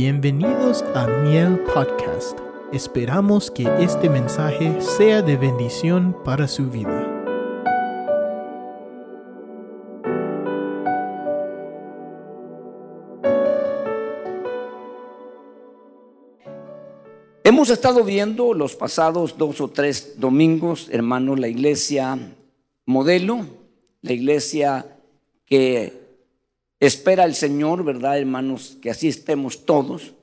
[0.00, 2.38] Bienvenidos a Miel Podcast.
[2.72, 7.04] Esperamos que este mensaje sea de bendición para su vida.
[17.42, 22.16] Hemos estado viendo los pasados dos o tres domingos, hermanos, la iglesia
[22.86, 23.44] modelo,
[24.02, 24.96] la iglesia
[25.44, 25.97] que
[26.80, 28.78] espera el Señor, ¿verdad, hermanos?
[28.80, 30.14] Que así estemos todos.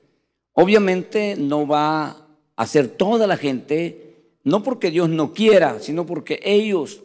[0.54, 6.40] Obviamente no va a ser toda la gente, no porque Dios no quiera, sino porque
[6.44, 7.04] ellos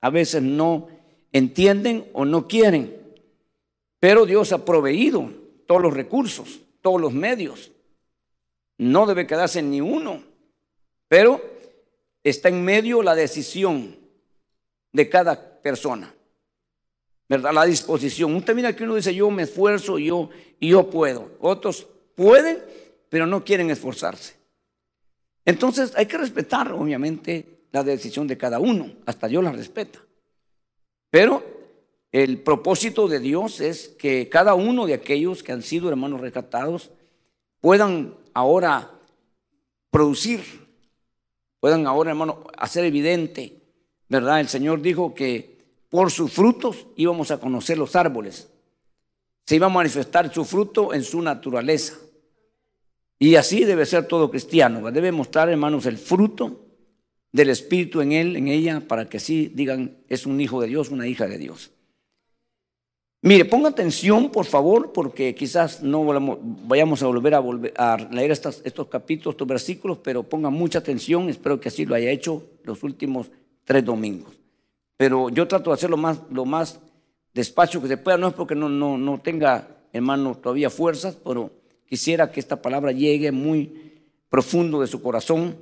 [0.00, 0.88] a veces no
[1.32, 2.96] entienden o no quieren.
[4.00, 5.30] Pero Dios ha proveído
[5.66, 7.72] todos los recursos, todos los medios.
[8.78, 10.22] No debe quedarse ni uno,
[11.08, 11.40] pero
[12.22, 13.96] está en medio la decisión
[14.92, 16.15] de cada persona.
[17.28, 17.52] ¿Verdad?
[17.52, 18.34] La disposición.
[18.34, 21.30] Usted mira que uno dice, yo me esfuerzo, yo, y yo puedo.
[21.40, 22.62] Otros pueden,
[23.08, 24.34] pero no quieren esforzarse.
[25.44, 28.92] Entonces hay que respetar, obviamente, la decisión de cada uno.
[29.06, 29.98] Hasta Dios la respeta.
[31.10, 31.44] Pero
[32.12, 36.90] el propósito de Dios es que cada uno de aquellos que han sido hermanos rescatados
[37.60, 38.90] puedan ahora
[39.90, 40.42] producir,
[41.60, 43.60] puedan ahora, hermano, hacer evidente,
[44.08, 44.40] ¿verdad?
[44.40, 45.55] El Señor dijo que
[45.96, 48.50] por sus frutos íbamos a conocer los árboles.
[49.46, 51.96] Se iba a manifestar su fruto en su naturaleza.
[53.18, 54.90] Y así debe ser todo cristiano.
[54.92, 56.66] Debe mostrar, hermanos, el fruto
[57.32, 60.90] del Espíritu en él, en ella, para que así digan, es un hijo de Dios,
[60.90, 61.70] una hija de Dios.
[63.22, 66.04] Mire, ponga atención, por favor, porque quizás no
[66.66, 70.78] vayamos a volver a, volver a leer estos, estos capítulos, estos versículos, pero ponga mucha
[70.78, 71.30] atención.
[71.30, 73.30] Espero que así lo haya hecho los últimos
[73.64, 74.45] tres domingos.
[74.96, 76.80] Pero yo trato de hacerlo más, lo más
[77.80, 78.16] que se pueda.
[78.16, 81.50] No es porque no, no, no tenga, hermano, todavía fuerzas, pero
[81.86, 85.56] quisiera que esta palabra llegue muy profundo de su corazón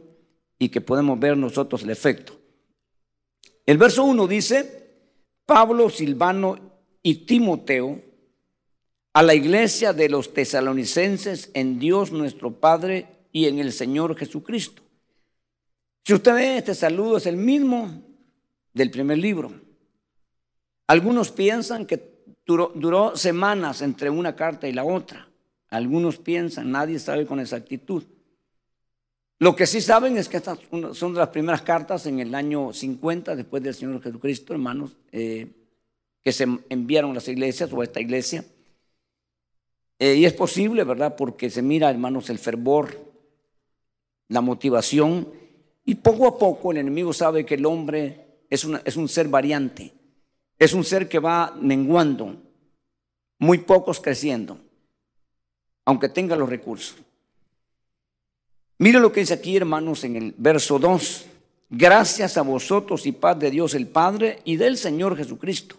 [0.58, 2.38] y que podamos ver nosotros el efecto.
[3.66, 4.84] El verso 1 dice,
[5.47, 6.56] Pablo, Silvano
[7.03, 8.00] y Timoteo
[9.12, 14.82] a la iglesia de los tesalonicenses en Dios nuestro Padre y en el Señor Jesucristo.
[16.04, 18.03] Si usted ve, este saludo es el mismo
[18.74, 19.52] del primer libro.
[20.86, 22.12] Algunos piensan que
[22.44, 25.28] duró, semanas entre una carta y la otra.
[25.70, 28.04] Algunos piensan, nadie sabe con exactitud.
[29.38, 30.58] Lo que sí saben es que estas
[30.92, 34.96] son las primeras cartas en el año 50 después del Señor Jesucristo, hermanos.
[35.10, 35.48] Eh,
[36.22, 38.44] que se enviaron a las iglesias o a esta iglesia.
[39.98, 41.16] Eh, y es posible, ¿verdad?
[41.16, 43.12] Porque se mira, hermanos, el fervor,
[44.28, 45.28] la motivación,
[45.84, 48.23] y poco a poco el enemigo sabe que el hombre
[48.54, 49.92] es, es un ser variante,
[50.59, 52.37] es un ser que va menguando,
[53.38, 54.59] muy pocos creciendo,
[55.84, 56.97] aunque tenga los recursos.
[58.78, 61.26] Mire lo que dice aquí, hermanos, en el verso 2.
[61.70, 65.76] Gracias a vosotros y paz de Dios el Padre y del Señor Jesucristo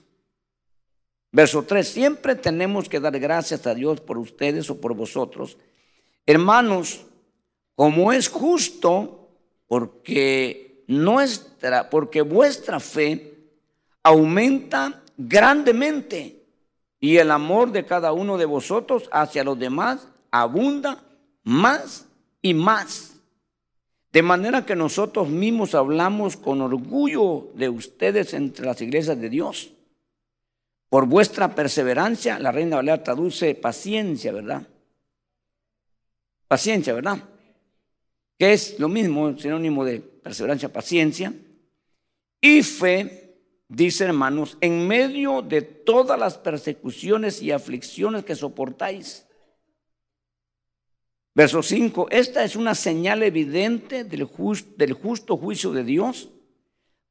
[1.35, 5.57] Verso 3, siempre tenemos que dar gracias a Dios por ustedes o por vosotros.
[6.25, 7.01] Hermanos,
[7.75, 9.27] como es justo,
[9.67, 13.33] porque nuestra, porque vuestra fe
[14.03, 16.43] aumenta grandemente
[16.99, 21.03] y el amor de cada uno de vosotros hacia los demás abunda
[21.43, 22.05] más
[22.41, 23.13] y más.
[24.11, 29.71] De manera que nosotros mismos hablamos con orgullo de ustedes entre las iglesias de Dios
[30.89, 34.65] por vuestra perseverancia, la Reina Valera traduce paciencia, ¿verdad?
[36.47, 37.17] Paciencia, ¿verdad?
[38.39, 41.31] Que es lo mismo, sinónimo de perseverancia, paciencia.
[42.41, 43.37] Y fe,
[43.67, 49.27] dice hermanos, en medio de todas las persecuciones y aflicciones que soportáis.
[51.35, 54.27] Verso 5, esta es una señal evidente del,
[54.77, 56.29] del justo juicio de Dios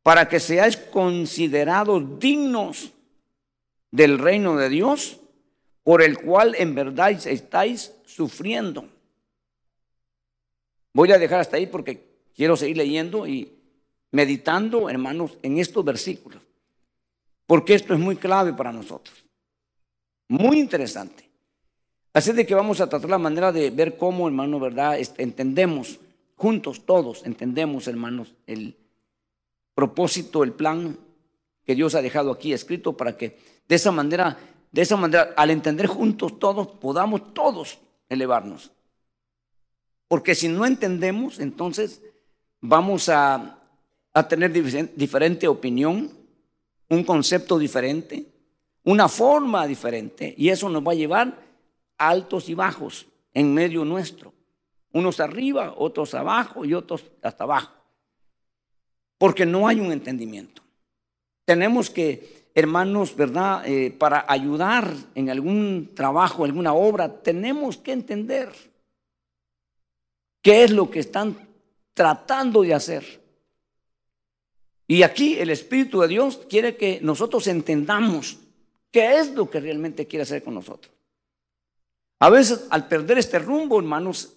[0.03, 2.95] para que seáis considerados dignos
[3.93, 5.21] del reino de Dios,
[5.85, 8.89] por el cual en verdad estáis sufriendo.
[10.93, 13.53] Voy a dejar hasta ahí porque quiero seguir leyendo y
[14.11, 16.43] meditando, hermanos, en estos versículos,
[17.47, 19.25] porque esto es muy clave para nosotros,
[20.29, 21.29] muy interesante.
[22.13, 24.99] Así de que vamos a tratar la manera de ver cómo, hermano, ¿verdad?
[25.19, 25.99] Entendemos,
[26.37, 28.77] juntos todos entendemos, hermanos, el
[29.75, 30.97] propósito, el plan
[31.65, 34.39] que Dios ha dejado aquí escrito para que de esa manera,
[34.71, 37.79] de esa manera, al entender juntos todos, podamos todos
[38.09, 38.71] elevarnos.
[40.07, 42.01] Porque si no entendemos, entonces
[42.67, 43.59] vamos a,
[44.15, 46.11] a tener diferente opinión,
[46.89, 48.25] un concepto diferente,
[48.85, 51.39] una forma diferente, y eso nos va a llevar
[51.99, 54.33] altos y bajos en medio nuestro.
[54.93, 57.73] Unos arriba, otros abajo y otros hasta abajo.
[59.19, 60.63] Porque no hay un entendimiento.
[61.45, 63.67] Tenemos que, hermanos, ¿verdad?
[63.67, 68.51] Eh, para ayudar en algún trabajo, alguna obra, tenemos que entender
[70.41, 71.37] qué es lo que están
[71.95, 73.23] tratando de hacer.
[74.87, 78.39] Y aquí el Espíritu de Dios quiere que nosotros entendamos
[78.91, 80.93] qué es lo que realmente quiere hacer con nosotros.
[82.19, 84.35] A veces al perder este rumbo, hermanos,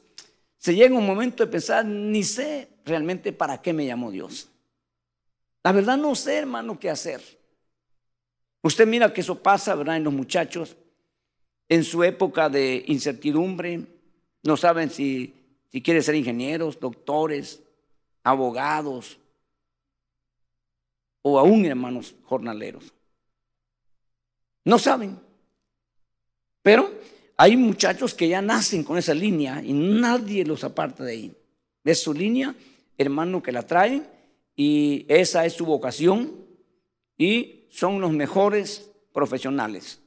[0.57, 4.49] se llega un momento de pensar, ni sé realmente para qué me llamó Dios.
[5.63, 7.21] La verdad no sé, hermano, qué hacer.
[8.61, 9.97] Usted mira que eso pasa, ¿verdad?
[9.97, 10.75] En los muchachos,
[11.69, 13.81] en su época de incertidumbre,
[14.43, 15.33] no saben si,
[15.77, 17.61] si quieren ser ingenieros, doctores,
[18.23, 19.19] abogados,
[21.21, 22.91] o aún hermanos jornaleros.
[24.65, 25.19] No saben.
[26.63, 26.91] Pero
[27.37, 31.37] hay muchachos que ya nacen con esa línea y nadie los aparta de ahí.
[31.83, 32.55] Es su línea,
[32.97, 34.09] hermano, que la traen
[34.55, 36.43] y esa es su vocación
[37.19, 40.01] y son los mejores profesionales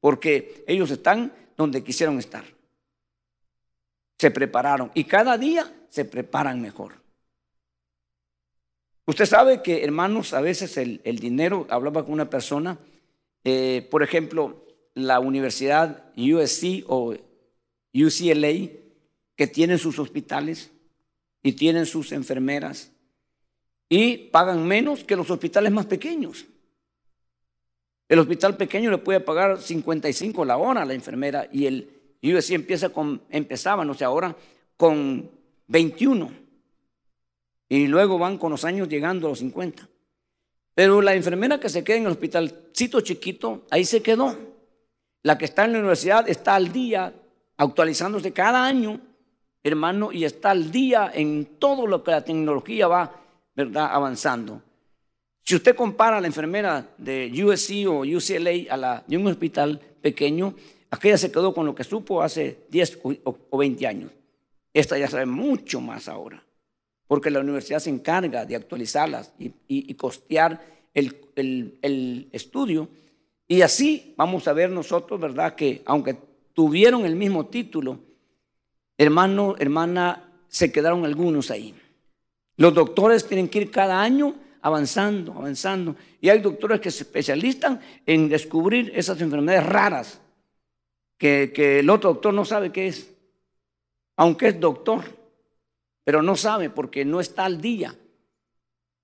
[0.00, 2.44] porque ellos están donde quisieron estar.
[4.22, 6.92] Se prepararon y cada día se preparan mejor.
[9.04, 12.78] Usted sabe que, hermanos, a veces el, dinero, hablaba con una persona,
[13.42, 14.64] eh, por ejemplo,
[14.94, 17.16] la universidad USC o
[17.92, 18.70] UCLA,
[19.34, 20.70] que tienen sus hospitales
[21.42, 22.92] y tienen sus enfermeras
[23.88, 26.46] y pagan menos que los hospitales más pequeños.
[28.08, 32.50] El hospital pequeño le puede pagar 55 la hora a la enfermera y el USC
[32.52, 34.36] empieza con, empezaba, no sé, ahora
[34.76, 35.30] con
[35.66, 36.30] 21.
[37.68, 39.88] Y luego van con los años llegando a los 50.
[40.74, 44.36] Pero la enfermera que se queda en el hospitalcito chiquito, ahí se quedó.
[45.22, 47.12] La que está en la universidad está al día,
[47.56, 49.00] actualizándose cada año,
[49.62, 53.20] hermano, y está al día en todo lo que la tecnología va,
[53.54, 54.62] ¿verdad?, avanzando.
[55.44, 59.80] Si usted compara a la enfermera de USC o UCLA a la de un hospital
[60.00, 60.54] pequeño,
[60.92, 64.12] aquella se quedó con lo que supo hace 10 o 20 años.
[64.72, 66.40] Esta ya sabe mucho más ahora
[67.12, 69.34] porque la universidad se encarga de actualizarlas
[69.68, 72.88] y, costear el, estudio.
[73.46, 75.54] Y así vamos a ver nosotros, ¿verdad?
[75.54, 76.16] Que aunque
[76.54, 77.98] tuvieron el mismo título,
[78.96, 81.74] hermano, hermana, se quedaron algunos ahí.
[82.56, 85.94] Los doctores tienen que ir cada año avanzando, avanzando.
[86.18, 90.18] Y hay doctores que se especializan en descubrir esas enfermedades raras
[91.22, 93.08] que, el otro doctor no sabe qué es,
[94.16, 95.04] aunque es doctor
[96.04, 97.96] pero no sabe porque no está al día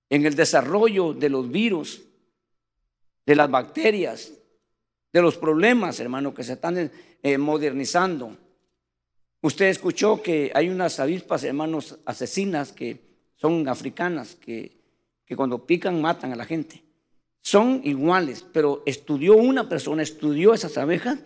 [0.09, 2.03] en el desarrollo de los virus,
[3.25, 4.33] de las bacterias,
[5.13, 6.91] de los problemas, hermano, que se están
[7.23, 8.35] eh, modernizando.
[9.41, 12.99] Usted escuchó que hay unas avispas, hermanos, asesinas que
[13.37, 14.77] son africanas, que,
[15.25, 16.83] que cuando pican matan a la gente.
[17.41, 21.19] Son iguales, pero estudió una persona, estudió esas abejas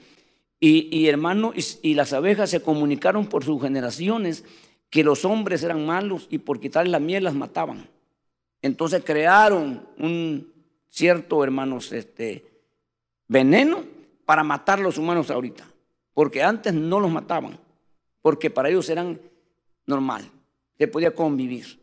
[0.65, 1.51] y, hermano,
[1.81, 4.45] y las abejas se comunicaron por sus generaciones
[4.89, 7.89] que los hombres eran malos y por quitarle la miel las mataban.
[8.61, 10.53] Entonces crearon un
[10.87, 12.45] cierto, hermanos, este,
[13.27, 13.83] veneno
[14.23, 15.69] para matar a los humanos ahorita.
[16.13, 17.59] Porque antes no los mataban,
[18.21, 19.19] porque para ellos eran
[19.85, 20.23] normal,
[20.77, 21.77] se podía convivir.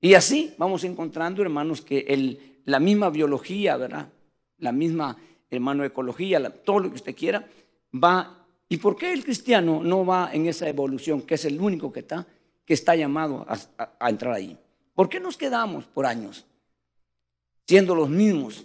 [0.00, 4.10] Y así vamos encontrando, hermanos, que el, la misma biología, ¿verdad?
[4.58, 5.16] La misma,
[5.50, 7.48] hermano, ecología, todo lo que usted quiera,
[8.02, 8.36] va
[8.68, 12.00] ¿Y por qué el cristiano no va en esa evolución, que es el único que
[12.00, 12.26] está,
[12.64, 14.58] que está llamado a, entrar ahí?
[14.94, 16.44] ¿Por qué nos quedamos por años
[17.66, 18.64] siendo los mismos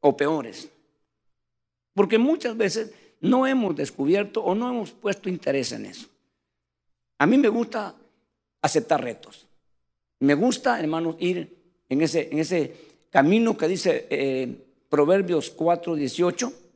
[0.00, 0.68] o peores?
[1.94, 6.08] Porque muchas veces no hemos descubierto o no hemos puesto interés en eso.
[7.18, 7.94] A mí me gusta
[8.62, 9.46] aceptar retos.
[10.20, 11.56] Me gusta, hermanos, ir
[11.88, 12.74] en ese, en ese
[13.10, 16.67] camino que dice eh, Proverbios 4, 18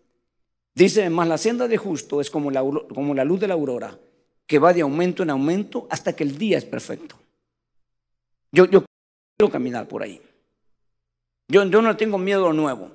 [0.74, 3.98] Dice, más la senda de justo es como la, como la luz de la aurora,
[4.46, 7.16] que va de aumento en aumento hasta que el día es perfecto.
[8.50, 8.84] Yo, yo
[9.36, 10.20] quiero caminar por ahí.
[11.48, 12.90] Yo, yo no tengo miedo a lo nuevo.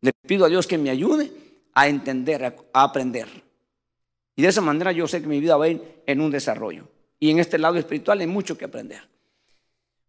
[0.00, 1.32] Le pido a Dios que me ayude
[1.74, 3.28] a entender, a, aprender.
[4.36, 6.88] Y de esa manera yo sé que mi vida va a ir en un desarrollo.
[7.18, 9.02] Y en este lado espiritual hay mucho que aprender.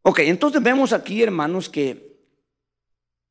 [0.03, 2.15] Ok, entonces vemos aquí, hermanos, que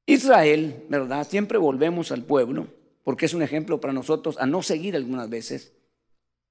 [0.06, 1.26] Israel, ¿verdad?
[1.28, 2.66] Siempre volvemos al pueblo
[3.04, 5.73] porque es un ejemplo para nosotros a no seguir algunas veces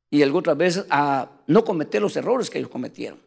[0.10, 3.20] y otras veces a no cometer los errores que ellos cometieron.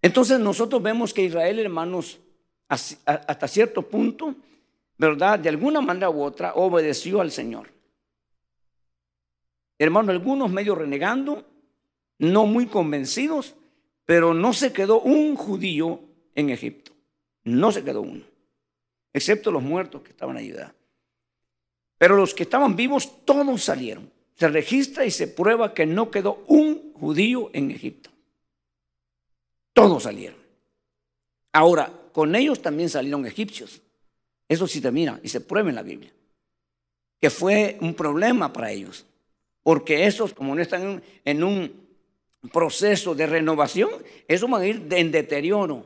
[0.00, 2.20] Entonces nosotros vemos que Israel, hermanos,
[2.68, 4.34] hasta cierto punto,
[4.96, 5.40] ¿verdad?
[5.40, 7.68] De alguna manera u otra, obedeció al Señor.
[9.76, 11.44] hermano, algunos medio renegando,
[12.18, 13.56] no muy convencidos,
[14.04, 16.00] pero no se quedó un judío
[16.34, 16.92] en Egipto.
[17.42, 18.22] No se quedó uno,
[19.12, 20.52] excepto los muertos que estaban allí.
[22.00, 24.10] Pero los que estaban vivos, todos salieron.
[24.34, 28.08] Se registra y se prueba que no quedó un judío en Egipto.
[29.74, 30.38] Todos salieron.
[31.52, 33.82] Ahora, con ellos también salieron egipcios.
[34.48, 36.10] Eso sí te mira y se prueba en la Biblia.
[37.20, 39.04] Que fue un problema para ellos.
[39.62, 41.86] Porque esos, como no están en un
[42.50, 43.90] proceso de renovación,
[44.26, 45.84] eso van a ir en deterioro.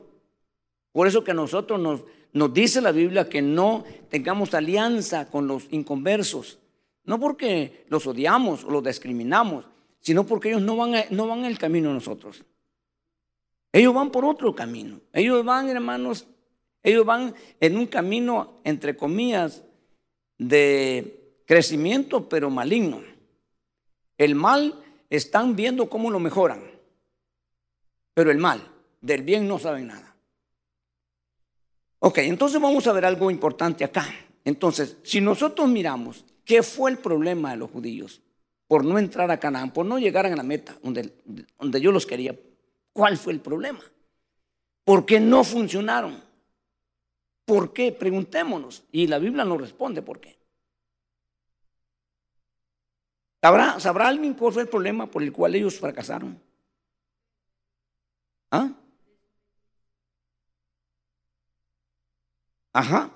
[0.92, 2.02] Por eso que nosotros nos,
[2.34, 6.58] nos dice la Biblia que no tengamos alianza con los inconversos.
[7.04, 9.66] No porque los odiamos o los discriminamos,
[10.00, 12.44] sino porque ellos no van, no van el camino de nosotros.
[13.72, 15.00] Ellos van por otro camino.
[15.12, 16.26] Ellos van, hermanos,
[16.82, 19.62] ellos van en un camino, entre comillas,
[20.36, 23.00] de crecimiento, pero maligno.
[24.18, 24.74] El mal
[25.08, 26.62] están viendo cómo lo mejoran,
[28.12, 28.60] pero el mal,
[29.00, 30.13] del bien no saben nada.
[32.06, 34.06] Ok, entonces vamos a ver algo importante acá.
[34.44, 38.20] Entonces, si nosotros miramos qué fue el problema de los judíos
[38.66, 41.14] por no entrar a Canaán, por no llegar a la meta donde,
[41.58, 42.36] donde yo los quería,
[42.94, 43.80] ¿Cuál fue el problema?
[44.84, 46.22] ¿Por qué no funcionaron?
[47.44, 47.90] ¿Por qué?
[47.90, 48.84] Preguntémonos.
[48.92, 50.38] Y la Biblia nos responde por qué.
[53.42, 56.40] ¿Sabrá, ¿Sabrá alguien cuál fue el problema por el cual ellos fracasaron?
[58.52, 58.70] ¿Ah?
[62.74, 63.10] Ajá.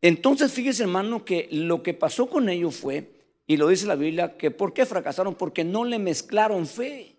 [0.00, 3.10] Entonces, fíjese, hermano, que lo que pasó con ellos fue,
[3.46, 5.34] y lo dice la Biblia, que ¿por qué fracasaron?
[5.34, 7.16] Porque no le mezclaron fe.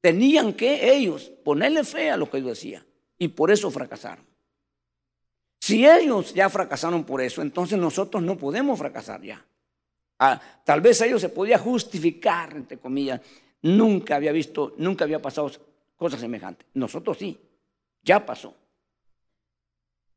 [0.00, 2.84] Tenían que ellos ponerle fe a lo que Dios decía
[3.18, 4.24] y por eso fracasaron.
[5.60, 9.44] Si ellos ya fracasaron por eso, entonces nosotros no podemos fracasar ya.
[10.18, 13.20] Ah, tal vez ellos se podía justificar, entre comillas,
[13.62, 15.50] nunca había visto, nunca había pasado
[15.96, 16.66] cosas semejantes.
[16.74, 17.38] Nosotros sí,
[18.02, 18.54] ya pasó.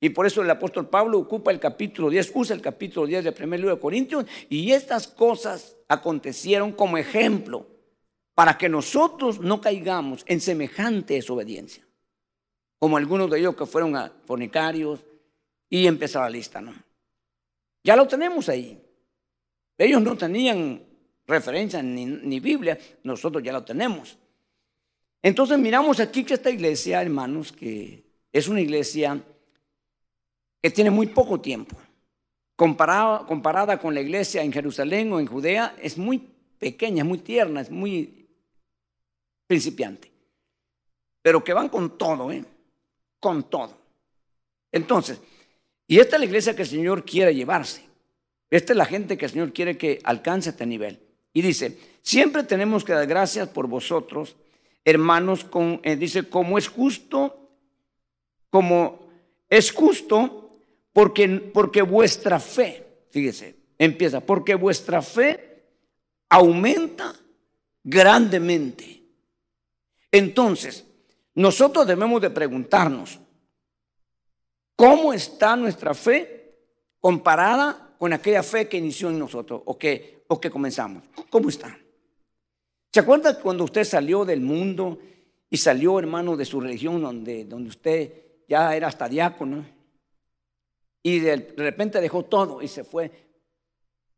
[0.04, 3.34] Y por eso el apóstol Pablo ocupa el capítulo 10, usa el capítulo 10 del
[3.34, 7.66] primer libro de Corintios, y estas cosas acontecieron como ejemplo
[8.36, 11.88] para que nosotros no caigamos en semejante desobediencia,
[12.80, 15.00] como algunos de ellos que fueron a fornicarios
[15.70, 16.74] y empezar la lista, ¿no?
[17.82, 18.84] Ya lo tenemos ahí.
[19.78, 20.84] Ellos no tenían
[21.26, 24.18] referencia ni, ni Biblia, nosotros ya lo tenemos.
[25.22, 29.24] Entonces miramos aquí que esta iglesia, hermanos, que es una iglesia
[30.64, 31.76] que tiene muy poco tiempo.
[32.56, 36.20] Comparada, comparada con la iglesia en Jerusalén o en Judea, es muy
[36.58, 38.30] pequeña, es muy tierna, es muy
[39.46, 40.10] principiante.
[41.22, 42.46] Pero que van con todo, ¿eh?
[43.20, 43.78] Con todo.
[44.72, 45.20] Entonces,
[45.86, 47.84] y esta es la iglesia que el Señor quiere llevarse.
[48.50, 51.02] Esta es la gente que el Señor quiere que alcance este nivel.
[51.34, 54.38] Y dice, siempre tenemos que dar gracias por vosotros,
[54.86, 57.50] hermanos, con, eh, dice, como es justo,
[58.50, 59.10] como
[59.50, 60.43] es justo,
[60.94, 65.66] porque, porque vuestra fe, fíjese, empieza, porque vuestra fe
[66.30, 67.14] aumenta
[67.84, 69.04] grandemente.
[70.12, 70.86] Entonces,
[71.34, 73.20] nosotros debemos de preguntarnos,
[74.76, 76.60] ¿cómo está nuestra fe
[77.00, 81.04] comparada con aquella fe que inició en nosotros o que, o que comenzamos?
[81.32, 81.76] ¿Cómo está?
[82.92, 85.00] ¿Se acuerda cuando usted salió del mundo
[85.50, 88.14] y salió, hermano, de su religión donde, donde usted
[88.48, 89.66] ya era hasta diácono
[91.04, 93.12] y de repente dejó todo y se fue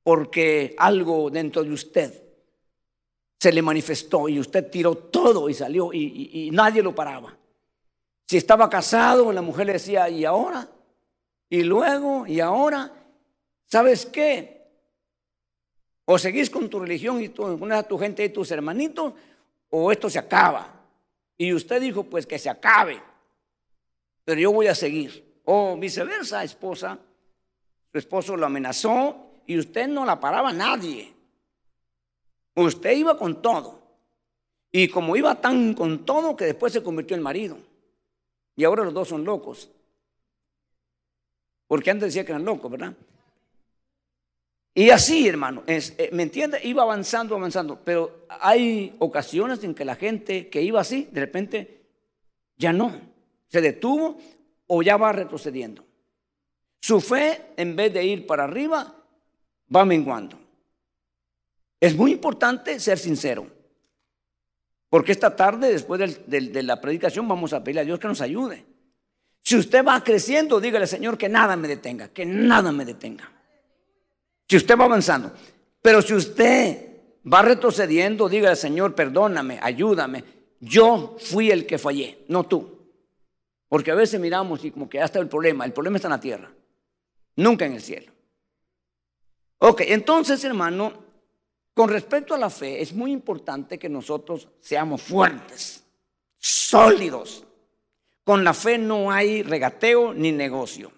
[0.04, 2.24] porque algo dentro de usted
[3.40, 7.36] se le manifestó y usted tiró todo y salió y, nadie lo paraba.
[8.28, 10.70] Si estaba casado, la mujer le decía, ¿y ahora?
[11.50, 12.92] Y luego, ¿y ahora?
[13.66, 14.68] ¿Sabes qué?
[16.06, 19.14] O seguís con tu religión y tu, a tu gente y tus hermanitos,
[19.70, 20.82] o esto se acaba.
[21.36, 23.02] Y usted dijo, pues que se acabe,
[24.24, 25.25] pero yo voy a seguir.
[25.46, 27.00] O viceversa, esposa,
[27.92, 31.14] su esposo lo amenazó y usted no la paraba a nadie.
[32.56, 33.82] Usted iba con todo.
[34.72, 37.58] Y como iba tan con todo que después se convirtió en marido.
[38.56, 39.70] Y ahora los dos son locos.
[41.68, 42.94] Porque antes decía que eran locos, ¿verdad?
[44.74, 46.60] Y así, hermano, eh, ¿me entiende?
[46.64, 47.80] Iba avanzando, avanzando.
[47.84, 51.82] Pero hay ocasiones en que la gente que iba así, de repente,
[52.58, 52.94] ya no.
[53.48, 54.18] Se detuvo
[54.68, 55.86] o ya va retrocediendo.
[56.82, 58.96] Su fe, en vez de ir para arriba,
[59.74, 60.40] va menguando.
[61.80, 63.48] Es muy importante ser sincero.
[64.90, 68.66] Porque esta tarde, después de la predicación, vamos a pedirle a Dios que nos ayude.
[69.42, 73.32] Si usted va creciendo, dígale, Señor, que nada me detenga, que nada me detenga.
[74.48, 75.32] Si usted va avanzando.
[75.82, 76.96] Pero si usted
[77.32, 80.24] va retrocediendo, diga al Señor, perdóname, ayúdame.
[80.60, 82.75] Yo fui el que fallé, no tú.
[83.76, 86.14] Porque a veces miramos y como que ya está el problema, el problema está en
[86.14, 86.50] la tierra,
[87.36, 88.10] nunca en el cielo.
[89.58, 90.94] Ok, entonces hermano,
[91.74, 95.84] con respecto a la fe, es muy importante que nosotros seamos fuertes,
[96.38, 97.44] sólidos.
[98.24, 100.94] Con la fe no hay regateo ni negocio.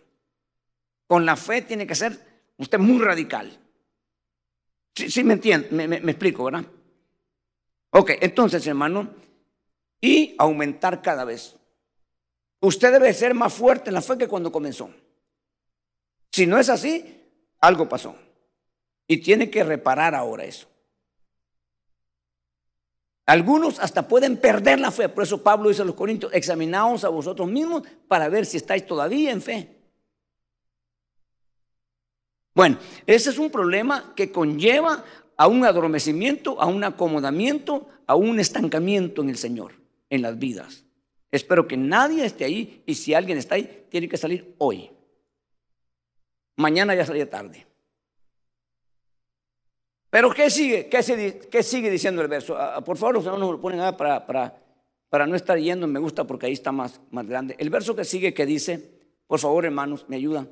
[1.07, 3.60] Con la fe tiene que ser usted muy radical.
[4.93, 6.63] Sí, me entiende, me, me explico, ¿verdad?
[7.89, 9.15] Ok, entonces hermano,
[10.00, 11.57] y aumentar cada vez.
[12.60, 14.90] Usted debe ser más fuerte en la fe que cuando comenzó.
[16.32, 17.24] Si no es así,
[17.60, 18.16] algo pasó.
[19.08, 20.68] Y tiene que reparar ahora eso.
[23.26, 25.10] Algunos hasta pueden perder la fe.
[25.10, 28.86] Por eso Pablo dice a los Corintios, examinaos a vosotros mismos para ver si estáis
[28.88, 29.78] todavía en fe.
[32.56, 35.04] Bueno, ese es un problema que conlleva
[35.36, 39.74] a un adormecimiento, a un acomodamiento, a un estancamiento en el Señor,
[40.10, 40.87] en las vidas.
[41.38, 44.89] Espero que nadie esté ahí y si alguien está ahí, tiene que salir hoy.
[46.56, 47.67] Mañana ya salía tarde.
[50.10, 50.88] Pero ¿qué sigue?
[50.89, 51.03] ¿Qué,
[51.63, 52.58] sigue, diciendo el verso?
[52.58, 54.60] Ah, por favor, los hermanos lo ponen para, para,
[55.10, 57.56] para, no estar yendo, me gusta porque ahí está más, más grande.
[57.60, 60.50] El verso que sigue que dice, por favor hermanos, me ayudan.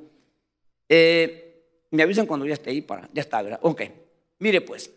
[0.88, 3.58] Eh, me avisan cuando ya esté ahí para, ya está, ¿verdad?
[3.62, 3.82] Ok,
[4.38, 4.92] mire pues.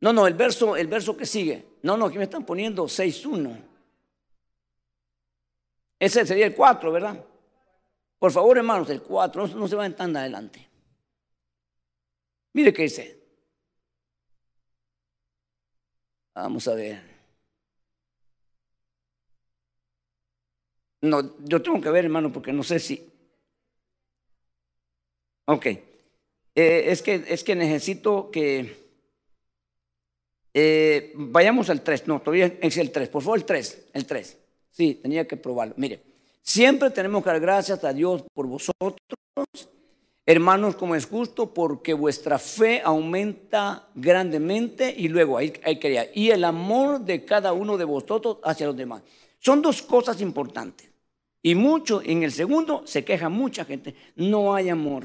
[0.00, 1.64] No, no, el verso, el verso que sigue.
[1.82, 3.73] No, no, aquí me están poniendo 6.1.
[5.98, 7.24] Ese sería el 4, ¿verdad?
[8.18, 10.66] Por favor, hermanos, el 4, no, se vayan tan adelante.
[12.52, 13.20] Mire qué dice.
[16.34, 17.02] Vamos a ver.
[21.02, 23.12] No, yo tengo que ver, hermano, porque no sé si.
[25.44, 25.66] Ok.
[25.66, 25.82] Eh,
[26.54, 28.84] es, que, es que necesito que.
[30.54, 32.06] Eh, vayamos al 3.
[32.06, 33.08] No, todavía es el 3.
[33.10, 33.88] Por favor, el 3.
[33.92, 34.43] El 3.
[34.74, 35.74] Sí, tenía que probarlo.
[35.76, 36.02] Mire,
[36.42, 38.98] siempre tenemos que dar gracias a Dios por vosotros,
[40.26, 46.30] hermanos, como es justo, porque vuestra fe aumenta grandemente y luego hay, hay que y
[46.30, 49.02] el amor de cada uno de vosotros hacia los demás.
[49.38, 50.90] Son dos cosas importantes.
[51.40, 55.04] Y mucho, en el segundo se queja mucha gente, no hay amor.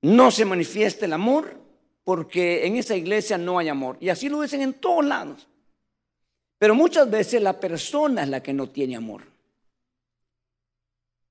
[0.00, 1.60] No se manifiesta el amor
[2.04, 3.98] porque en esa iglesia no hay amor.
[4.00, 5.49] Y así lo dicen en todos lados.
[6.60, 9.22] Pero muchas veces la persona es la que no tiene amor.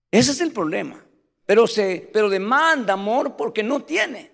[0.09, 1.05] Ese es el problema.
[1.45, 4.31] Pero, se, pero demanda amor porque no tiene.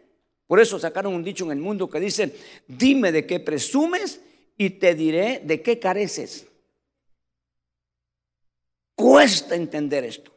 [0.47, 2.34] Por eso sacaron un dicho en el mundo que dice,
[2.65, 4.21] dime de qué presumes
[4.55, 6.47] y te diré de qué careces.
[8.95, 10.31] Cuesta entender esto.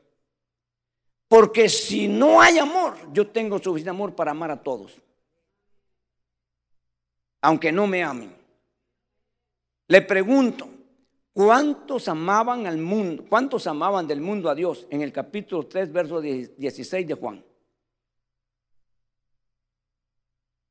[1.29, 5.01] Porque si no hay amor, yo tengo suficiente amor para amar a todos.
[7.43, 8.38] Aunque no me amen.
[9.89, 10.69] Le pregunto,
[11.33, 13.25] ¿cuántos amaban al mundo?
[13.29, 14.87] ¿Cuántos amaban del mundo a Dios?
[14.91, 17.43] En el capítulo 3, verso 16 de Juan.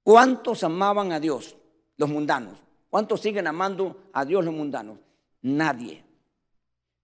[0.03, 1.57] ¿Cuántos amaban a Dios?
[1.97, 2.59] Los mundanos.
[2.89, 4.99] ¿Cuántos siguen amando a Dios los mundanos?
[5.41, 6.03] Nadie.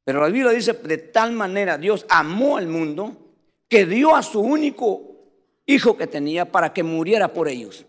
[0.04, 3.17] Pero la Biblia dice, de tal manera Dios amó al mundo
[3.67, 5.02] que dio a su único
[5.65, 7.86] hijo que tenía para que muriera por ellos.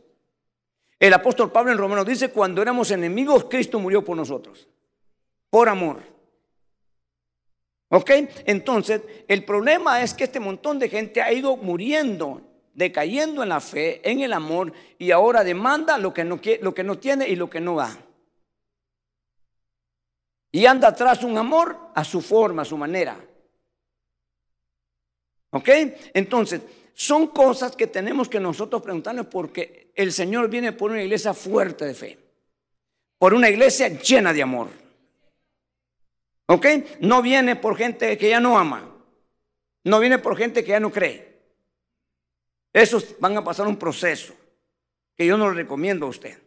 [1.05, 4.67] El apóstol Pablo en Romanos dice, cuando éramos enemigos, Cristo murió por nosotros,
[5.51, 6.01] por amor.
[7.90, 8.11] ¿Ok?
[8.47, 12.40] Entonces, el problema es que este montón de gente ha ido muriendo,
[12.73, 16.85] decayendo en la fe, en el amor, y ahora demanda lo que no, lo que
[16.85, 17.95] no tiene y lo que no da.
[20.53, 23.23] Y anda atrás un amor a su forma, a su manera.
[25.51, 25.69] ¿Ok?
[26.14, 26.62] Entonces,
[26.95, 31.85] son cosas que tenemos que nosotros preguntarnos porque el Señor viene por una iglesia fuerte
[31.85, 32.18] de fe,
[33.18, 34.68] por una iglesia llena de amor.
[36.46, 36.66] ¿Ok?
[37.00, 38.88] No viene por gente que ya no ama,
[39.85, 41.35] no viene por gente que ya no cree.
[42.72, 44.35] Esos van a pasar un proceso
[45.16, 46.38] que yo no le recomiendo a usted.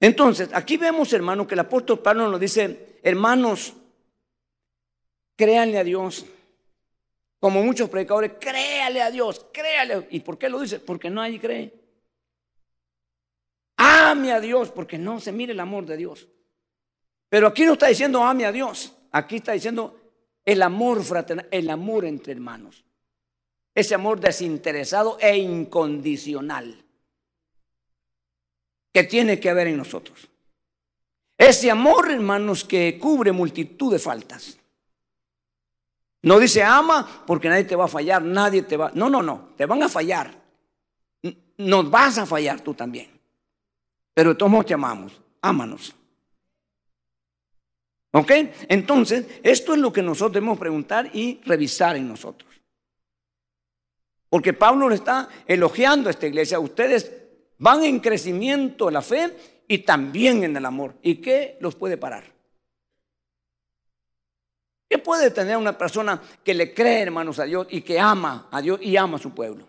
[0.00, 3.74] Entonces, aquí vemos, hermano, que el apóstol Pablo nos dice, hermanos,
[5.36, 6.26] créanle a Dios
[7.42, 10.06] como muchos predicadores, créale a Dios, créale.
[10.10, 10.78] ¿Y por qué lo dice?
[10.78, 11.74] Porque nadie cree.
[13.78, 16.28] Ame a Dios, porque no se mire el amor de Dios.
[17.28, 19.98] Pero aquí no está diciendo ame a Dios, aquí está diciendo
[20.44, 22.84] el amor fraternal, el amor entre hermanos.
[23.74, 26.80] Ese amor desinteresado e incondicional
[28.92, 30.28] que tiene que haber en nosotros.
[31.36, 34.61] Ese amor, hermanos, que cubre multitud de faltas.
[36.22, 38.92] No dice ama porque nadie te va a fallar, nadie te va.
[38.94, 40.40] No, no, no, te van a fallar.
[41.58, 43.20] nos vas a fallar tú también.
[44.14, 45.94] Pero de todos modos te amamos, ámanos.
[48.12, 48.30] ¿Ok?
[48.68, 52.50] Entonces, esto es lo que nosotros debemos preguntar y revisar en nosotros.
[54.28, 56.58] Porque Pablo le está elogiando a esta iglesia.
[56.58, 57.10] Ustedes
[57.58, 60.94] van en crecimiento en la fe y también en el amor.
[61.02, 62.24] ¿Y qué los puede parar?
[64.92, 68.60] ¿Qué puede tener una persona que le cree, hermanos, a Dios y que ama a
[68.60, 69.66] Dios y ama a su pueblo?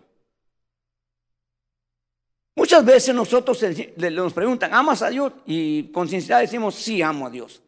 [2.54, 3.58] Muchas veces nosotros
[4.12, 5.32] nos preguntan, ¿amas a Dios?
[5.46, 7.62] Y con sinceridad decimos, sí, amo a Dios.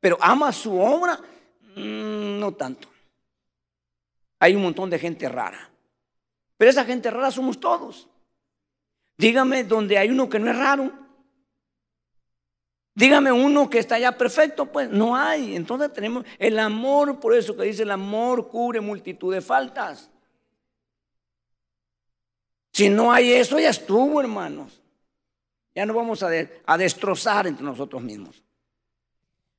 [0.00, 1.20] Pero ¿ama su obra?
[1.76, 2.88] Mm, no tanto.
[4.38, 5.68] Hay un montón de gente rara.
[6.56, 8.08] Pero esa gente rara somos todos.
[9.18, 10.90] Dígame donde hay uno que no es raro.
[12.94, 15.56] Dígame uno que está ya perfecto, pues no hay.
[15.56, 20.10] Entonces tenemos el amor, por eso que dice el amor cubre multitud de faltas.
[22.72, 24.80] Si no hay eso, ya estuvo, hermanos.
[25.74, 26.28] Ya no vamos a,
[26.66, 28.42] a destrozar entre nosotros mismos.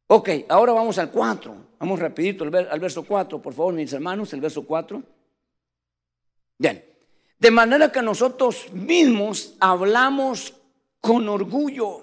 [0.08, 1.56] Ok, ahora vamos al 4.
[1.80, 5.02] Vamos rapidito al verso 4, por favor, mis hermanos, el verso 4.
[6.58, 6.86] Bien.
[7.40, 10.54] De manera que nosotros mismos hablamos
[11.02, 12.03] con orgullo.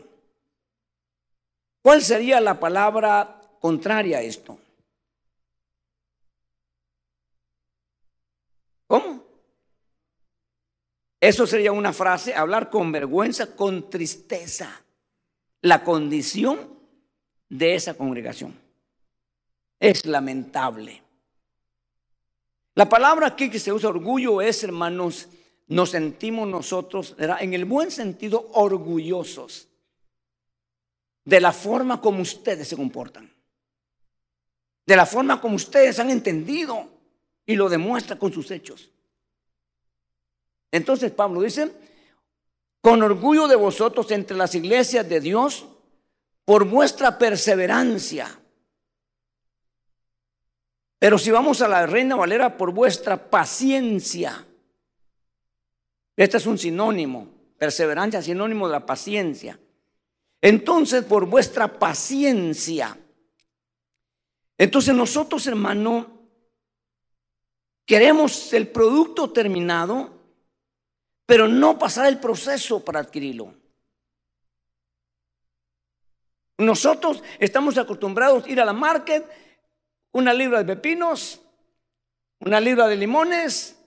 [1.82, 4.58] ¿Cuál sería la palabra contraria a esto?
[8.86, 9.24] ¿Cómo?
[11.18, 14.82] Eso sería una frase, hablar con vergüenza, con tristeza.
[15.62, 16.78] La condición
[17.48, 18.58] de esa congregación.
[19.78, 21.02] Es lamentable.
[22.74, 25.28] La palabra aquí que se usa orgullo es, hermanos,
[25.66, 29.69] nos sentimos nosotros, en el buen sentido, orgullosos
[31.24, 33.32] de la forma como ustedes se comportan,
[34.86, 36.88] de la forma como ustedes han entendido
[37.46, 38.90] y lo demuestra con sus hechos.
[40.70, 41.72] Entonces Pablo dice,
[42.80, 45.66] con orgullo de vosotros entre las iglesias de Dios,
[46.44, 48.40] por vuestra perseverancia.
[50.98, 54.46] Pero si vamos a la Reina Valera, por vuestra paciencia.
[56.16, 59.58] Este es un sinónimo, perseverancia, sinónimo de la paciencia.
[60.40, 62.96] Entonces, por vuestra paciencia.
[64.56, 66.20] Entonces nosotros, hermano,
[67.86, 70.18] queremos el producto terminado,
[71.26, 73.54] pero no pasar el proceso para adquirirlo.
[76.58, 79.26] Nosotros estamos acostumbrados a ir a la market,
[80.12, 81.40] una libra de pepinos,
[82.40, 83.78] una libra de limones,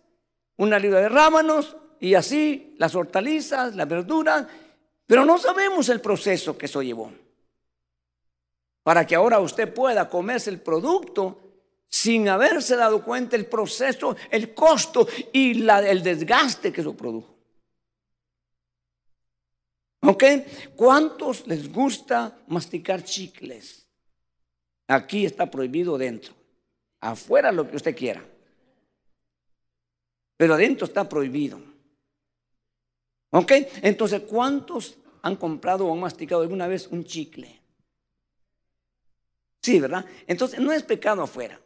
[0.58, 4.48] una libra de rábanos y así las hortalizas, las verduras,
[5.06, 7.12] pero no sabemos el proceso que eso llevó.
[8.84, 11.40] Para que ahora usted pueda comerse el producto
[11.88, 17.34] sin haberse dado cuenta el proceso, el costo y el desgaste que eso produjo.
[20.02, 20.24] ¿Ok?
[20.76, 23.88] ¿Cuántos les gusta masticar chicles?
[24.88, 26.34] Aquí está prohibido dentro.
[27.00, 28.24] Afuera lo que usted quiera.
[30.36, 31.73] Pero adentro está prohibido.
[33.36, 33.52] ¿Ok?
[33.82, 37.60] Entonces, ¿cuántos han comprado o han masticado alguna vez un chicle?
[39.60, 40.06] Sí, ¿verdad?
[40.28, 41.60] Entonces, no es pecado afuera.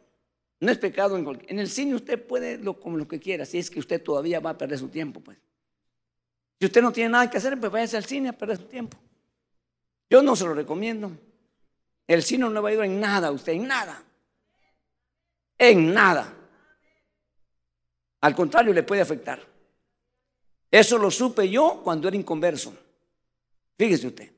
[0.60, 1.94] No es pecado en, en el cine.
[1.94, 4.78] Usted puede lo, como lo que quiera, si es que usted todavía va a perder
[4.78, 5.36] su tiempo, pues.
[6.58, 8.96] Si usted no tiene nada que hacer, pues váyase al cine a perder su tiempo.
[10.08, 11.12] Yo no se lo recomiendo.
[12.06, 14.02] El cine no le va a ayudar en nada a usted, en nada.
[15.58, 16.34] En nada.
[18.22, 19.57] Al contrario, le puede afectar.
[20.70, 22.74] Eso lo supe yo cuando era inconverso.
[23.76, 24.30] Fíjese usted.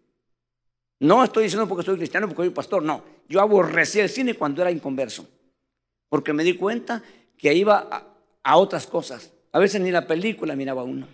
[1.00, 3.02] No estoy diciendo porque soy cristiano, porque soy pastor, no.
[3.28, 5.26] Yo aborrecí el cine cuando era inconverso.
[6.08, 7.02] Porque me di cuenta
[7.36, 8.06] que iba
[8.42, 9.32] a, otras cosas.
[9.52, 11.08] A veces ni la película miraba uno.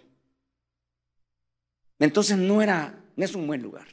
[1.98, 3.86] Entonces no era, no es un buen lugar.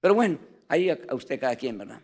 [0.00, 0.38] Pero bueno,
[0.68, 2.00] ahí a, usted cada quien, ¿verdad?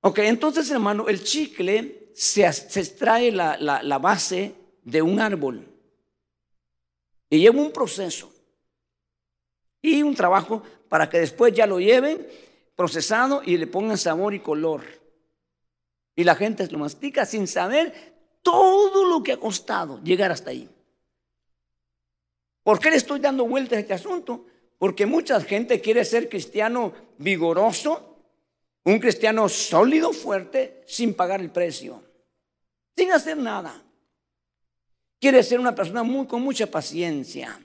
[0.00, 5.71] Ok, entonces hermano, el chicle se, extrae la base de un árbol
[7.32, 8.30] y lleva un proceso
[9.80, 12.28] y un trabajo para que después ya lo lleven
[12.76, 14.82] procesado y le pongan sabor y color.
[16.14, 20.68] Y la gente lo mastica sin saber todo lo que ha costado llegar hasta ahí.
[22.62, 24.44] ¿Por qué le estoy dando vueltas a este asunto?
[24.76, 28.26] Porque mucha gente quiere ser cristiano vigoroso,
[28.84, 32.02] un cristiano sólido, fuerte, sin pagar el precio,
[32.94, 33.82] sin hacer nada.
[35.22, 37.64] Quiere ser una persona muy, con mucha paciencia.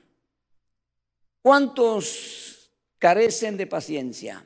[1.42, 4.46] ¿Cuántos carecen de paciencia?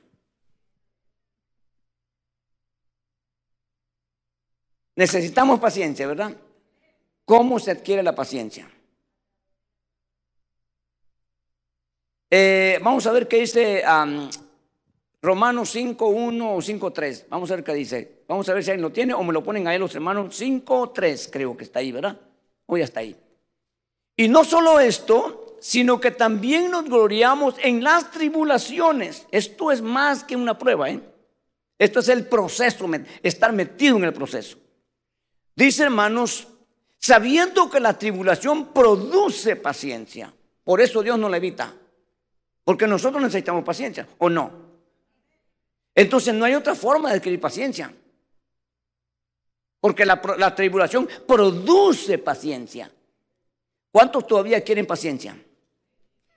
[4.96, 6.38] Necesitamos paciencia, ¿verdad?
[7.26, 8.72] ¿Cómo se adquiere la paciencia?
[12.30, 13.84] Eh, vamos a ver qué dice
[15.22, 17.26] Romanos 5.1 o 5.3.
[17.28, 18.24] Vamos a ver qué dice.
[18.30, 20.42] Vamos a ver si alguien lo tiene o me lo ponen ahí los hermanos.
[20.42, 22.31] 5.3 creo que está ahí, ¿verdad?
[22.72, 23.18] O ya está ahí.
[24.16, 29.28] Y no solo esto, sino que también nos gloriamos en las tribulaciones.
[29.30, 31.02] Esto es más que una prueba, ¿eh?
[31.78, 32.90] Esto es el proceso,
[33.22, 34.58] estar metido en el proceso.
[35.54, 36.48] Dice hermanos,
[36.98, 40.34] sabiendo que la tribulación produce paciencia.
[40.64, 41.74] Por eso Dios no la evita.
[42.64, 44.50] Porque nosotros necesitamos paciencia, ¿o no?
[45.94, 47.94] Entonces no hay otra forma de adquirir paciencia.
[49.82, 52.90] Porque la, la tribulación produce paciencia.
[53.92, 55.36] ¿Cuántos todavía quieren paciencia?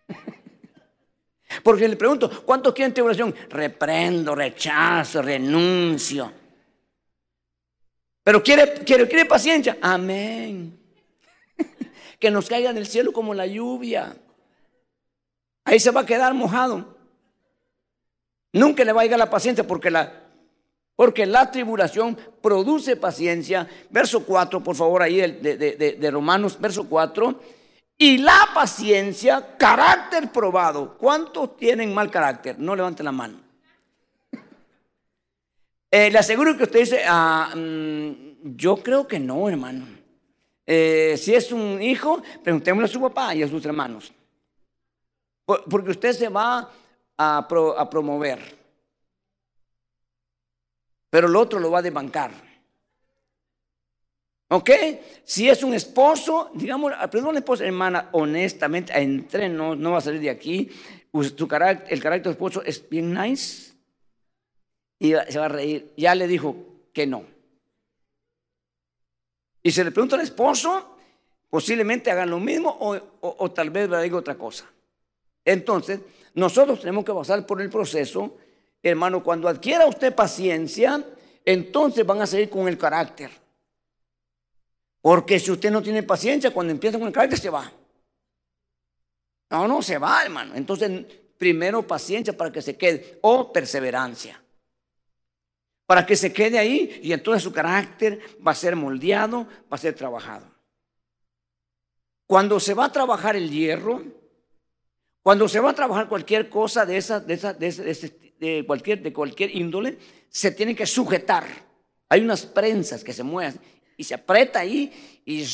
[1.62, 3.34] Porque le pregunto, ¿cuántos quieren tribulación?
[3.50, 6.32] Reprendo, rechazo, renuncio.
[8.24, 9.76] Pero quiere, quiere, quiere paciencia.
[9.82, 10.80] Amén.
[12.18, 14.16] que nos caiga del cielo como la lluvia.
[15.64, 16.96] Ahí se va a quedar mojado.
[18.52, 20.23] Nunca le va a llegar la paciencia porque la,
[20.96, 23.68] porque la tribulación produce paciencia.
[23.90, 27.40] Verso 4, por favor, ahí de, Romanos, verso 4.
[27.96, 30.96] Y la paciencia, carácter probado.
[30.98, 32.58] ¿Cuántos tienen mal carácter?
[32.58, 33.40] No levanten la mano.
[35.90, 39.86] Eh, le aseguro que usted dice, ah, mm, yo creo que no, hermano.
[40.66, 44.12] Eh, si es un hijo, preguntémosle a su papá y a sus hermanos.
[45.68, 46.70] porque usted se va
[47.18, 47.46] a
[47.90, 48.63] promover.
[51.14, 52.32] Pero el otro lo va a desbancar.
[54.48, 54.70] ¿Ok?
[55.22, 60.00] Si es un esposo, digamos, perdón, una esposa, hermana, honestamente, entre, no, no va a
[60.00, 60.68] salir de aquí.
[61.36, 63.74] Tu carácter, el carácter del esposo es bien nice.
[64.98, 65.92] Y se va a reír.
[65.96, 66.56] Ya le dijo
[66.92, 67.22] que no.
[69.62, 70.96] Y se le pregunta al esposo,
[71.48, 72.76] posiblemente hagan lo mismo
[73.20, 74.68] o, tal vez le diga otra cosa.
[75.44, 76.00] Entonces,
[76.34, 78.36] nosotros tenemos que pasar por el proceso,
[78.90, 81.02] hermano, cuando adquiera usted paciencia,
[81.44, 83.30] entonces van a seguir con el carácter.
[85.00, 87.70] Porque si usted no tiene paciencia, cuando empieza con el carácter se va.
[89.50, 90.54] No, no se va, hermano.
[90.54, 90.90] Entonces,
[91.38, 94.40] primero paciencia para que se quede, o perseverancia.
[95.86, 99.78] Para que se quede ahí y entonces su carácter va a ser moldeado, va a
[99.78, 100.46] ser trabajado.
[102.26, 104.02] Cuando se va a trabajar el hierro,
[105.22, 108.33] cuando se va a trabajar cualquier cosa de esa, de, esa, de,
[108.66, 111.44] cualquier, de cualquier índole, se tiene que sujetar.
[112.08, 113.58] Hay unas prensas que se mueven
[113.96, 114.92] y se aprieta ahí
[115.24, 115.44] y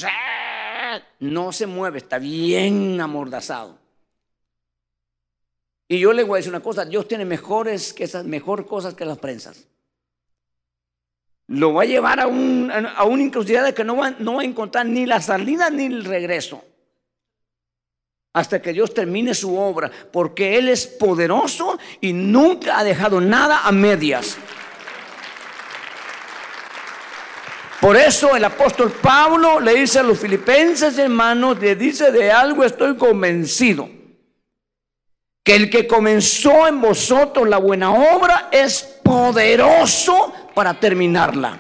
[1.21, 3.79] no se mueve, está bien amordazado.
[5.89, 8.95] Y yo le voy a decir una cosa, Dios tiene mejores que esas, mejor cosas
[8.95, 9.67] que las prensas.
[11.49, 14.87] Lo va a llevar a, un, a una que no va, no va a encontrar
[14.87, 16.65] ni la salida ni el regreso.
[18.33, 23.63] Hasta que Dios termine su obra, porque Él es poderoso y nunca ha dejado nada
[23.65, 24.39] a medias.
[27.81, 32.63] Por eso el apóstol Pablo le dice a los filipenses hermanos, le dice de algo
[32.63, 33.89] estoy convencido,
[35.43, 41.59] que el que comenzó en vosotros la buena obra es poderoso para terminarla.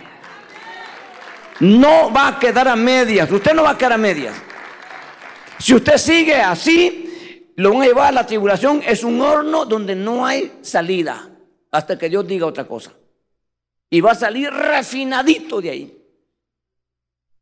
[1.60, 4.34] No va a quedar a medias, usted no va a quedar a medias.
[5.60, 9.94] Si usted sigue así, lo van a llevar a la tribulación, es un horno donde
[9.94, 11.28] no hay salida
[11.70, 12.92] hasta que Dios diga otra cosa.
[13.90, 16.04] Y va a salir refinadito de ahí.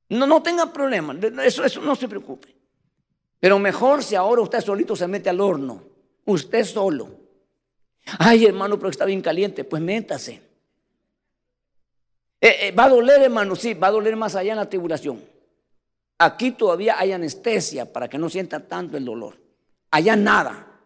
[0.09, 2.49] No, no tenga problema, eso, eso no se preocupe.
[3.39, 5.85] Pero mejor si ahora usted solito se mete al horno,
[6.25, 7.11] usted solo.
[8.19, 10.43] Ay, hermano, pero está bien caliente, pues métase.
[12.41, 15.23] Eh, eh, va a doler, hermano, sí, va a doler más allá en la tribulación.
[16.19, 19.41] Aquí todavía hay anestesia para que no sienta tanto el dolor.
[19.91, 20.81] Allá nada.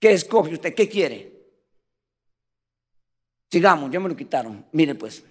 [0.00, 0.74] ¿Qué escoge usted?
[0.74, 1.32] ¿Qué quiere?
[3.50, 4.66] Sigamos, ya me lo quitaron.
[4.72, 5.22] Mire pues.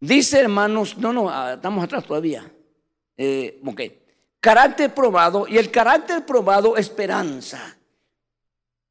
[0.00, 2.50] Dice, hermanos, no, no, ah, estamos atrás todavía.
[3.16, 3.80] Eh, ok.
[4.40, 7.76] Carácter probado y el carácter probado esperanza.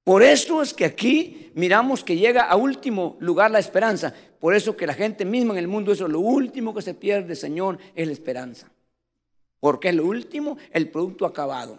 [0.04, 4.14] Por eso es que aquí miramos que llega a último lugar la esperanza.
[4.42, 6.96] Por eso que la gente misma en el mundo, eso es lo último que se
[6.96, 8.72] pierde, Señor, es la esperanza.
[9.60, 11.78] Porque es lo último, el producto acabado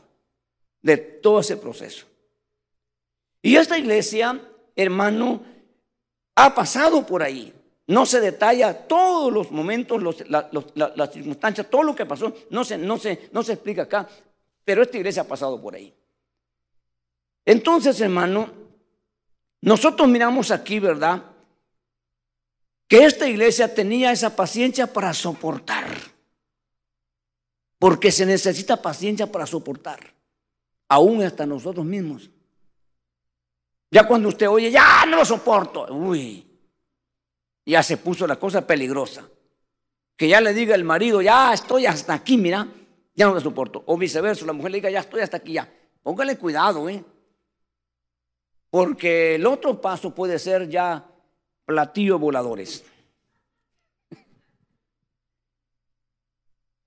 [0.80, 2.06] de todo ese proceso.
[3.42, 4.40] Y esta iglesia,
[4.76, 5.42] hermano,
[6.36, 7.52] ha pasado por ahí.
[7.88, 12.96] No se detalla todos los momentos, las circunstancias, todo lo que pasó, no se, no,
[13.32, 14.08] no se explica acá,
[14.64, 15.92] pero esta iglesia ha pasado por ahí.
[17.44, 18.48] Entonces, hermano,
[19.62, 21.31] nosotros miramos aquí, ¿verdad?
[22.92, 25.86] Que esta iglesia tenía esa paciencia para soportar.
[27.78, 30.12] Porque se necesita paciencia para soportar.
[30.88, 32.28] aún hasta nosotros mismos.
[33.90, 36.46] Ya cuando usted oye, ya no lo soporto, uy,
[37.64, 39.26] ya se puso la cosa peligrosa.
[40.14, 42.68] Que ya le diga el marido, ya estoy hasta aquí, mira,
[43.14, 43.82] ya no lo soporto.
[43.86, 45.66] O viceversa, la mujer le diga, ya estoy hasta aquí, ya.
[46.02, 47.02] Póngale cuidado, ¿eh?
[48.68, 51.11] Porque el otro paso puede ser ya
[51.64, 52.84] platillo voladores.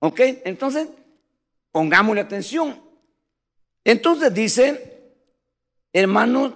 [0.00, 0.20] ¿Ok?
[0.44, 0.88] Entonces,
[1.72, 2.80] pongámosle atención.
[3.84, 5.12] Entonces dice,
[5.92, 6.52] hermano,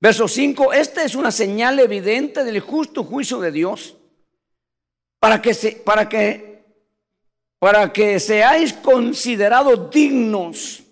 [0.00, 3.96] verso 5, esta es una señal evidente del justo juicio de Dios
[5.20, 6.64] para que, se, para que,
[7.60, 10.82] para que seáis considerados dignos.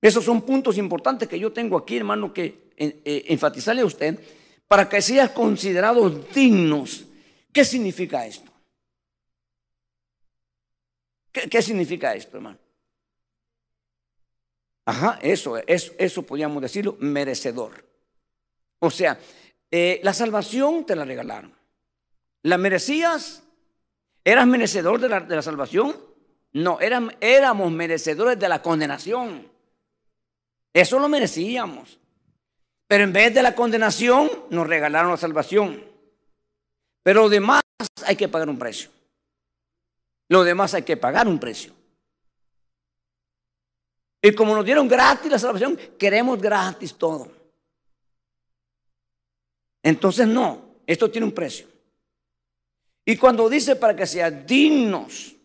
[0.00, 4.18] Esos son puntos importantes que yo tengo aquí, hermano, que enfatizarle a usted,
[4.66, 7.04] para que seas considerados dignos.
[7.52, 8.50] ¿Qué significa esto?
[11.32, 12.58] ¿Qué, significa esto, hermano?
[14.86, 17.84] Ajá, eso, eso, eso podríamos decirlo, merecedor.
[18.80, 19.18] O sea,
[19.70, 21.54] eh, la salvación te la regalaron.
[22.42, 23.42] ¿La merecías?
[24.24, 25.96] ¿Eras merecedor de la, de la salvación?
[26.52, 29.48] No, éramos merecedores de la condenación.
[30.72, 31.99] Eso lo merecíamos.
[32.90, 35.80] Pero en vez de la condenación, nos regalaron la salvación.
[37.04, 37.62] Pero lo demás
[38.04, 38.90] hay que pagar un precio.
[40.28, 41.72] Lo demás hay que pagar un precio.
[44.20, 47.30] Y como nos dieron gratis la salvación, queremos gratis todo.
[49.84, 51.68] Entonces no, esto tiene un precio.
[53.04, 55.36] Y cuando dice para que sean dignos,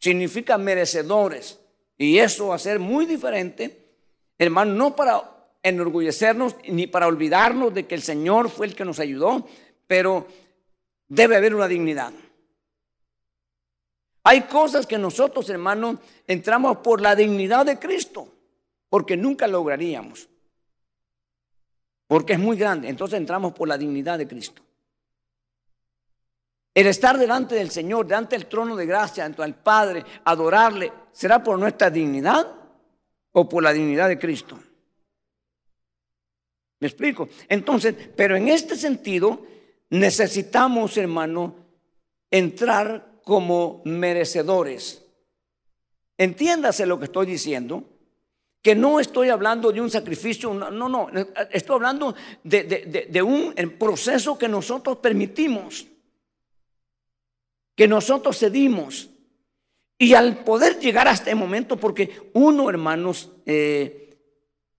[0.00, 1.60] significa merecedores.
[1.98, 3.90] Y eso va a ser muy diferente,
[4.38, 5.33] hermano, no para
[5.64, 9.48] enorgullecernos ni para olvidarnos de que el Señor fue el que nos ayudó,
[9.86, 10.28] pero
[11.08, 12.12] debe haber una dignidad.
[14.22, 15.96] Hay cosas que nosotros, hermanos,
[16.26, 18.28] entramos por la dignidad de Cristo,
[18.88, 20.28] porque nunca lograríamos.
[22.06, 22.88] Porque es muy grande.
[22.88, 24.62] Entonces entramos por la dignidad de Cristo.
[26.74, 31.42] El estar delante del Señor, delante del trono de gracia, ante el Padre, adorarle, ¿será
[31.42, 32.52] por nuestra dignidad
[33.32, 34.58] o por la dignidad de Cristo?
[36.84, 37.30] ¿Me explico?
[37.48, 39.40] Entonces, pero en este sentido,
[39.88, 41.56] necesitamos, hermano,
[42.30, 45.02] entrar como merecedores.
[46.18, 47.84] Entiéndase lo que estoy diciendo,
[48.60, 51.08] que no estoy hablando de un sacrificio, no, no,
[51.50, 55.86] estoy hablando de, un proceso que nosotros permitimos,
[57.74, 59.08] que nosotros cedimos.
[59.96, 64.18] Y al poder llegar a este momento, porque uno, hermanos, eh,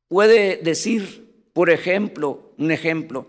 [0.08, 1.25] puede decir,
[1.56, 3.28] por ejemplo, un ejemplo,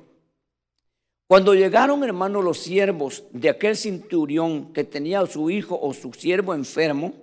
[1.29, 6.13] cuando llegaron, hermanos, los siervos de aquel cinturión que tenía a su hijo o su
[6.13, 7.15] siervo enfermo,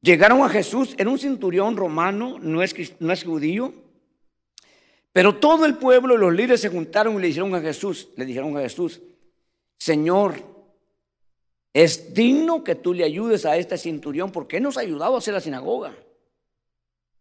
[0.00, 2.74] llegaron a Jesús, en un cinturión romano, no es,
[3.24, 3.72] judío,
[5.12, 8.24] pero todo el pueblo y los líderes se juntaron y le dijeron a Jesús, le
[8.24, 9.00] dijeron a Jesús,
[9.78, 10.34] Señor,
[11.72, 15.18] es digno que tú le ayudes a este cinturión porque Él nos ha ayudado a
[15.18, 15.94] hacer la sinagoga.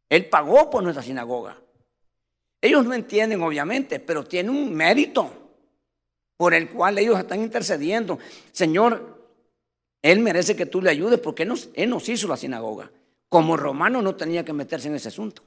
[0.09, 1.62] Él pagó por nuestra sinagoga.
[2.63, 5.29] Ellos no entienden, obviamente, pero tiene un mérito
[6.37, 8.19] por el cual ellos están intercediendo.
[8.53, 9.21] Señor,
[10.01, 12.89] Él merece que tú le ayudes porque Él nos, él nos hizo la sinagoga.
[13.27, 15.43] Como romano no tenía que meterse en ese asunto.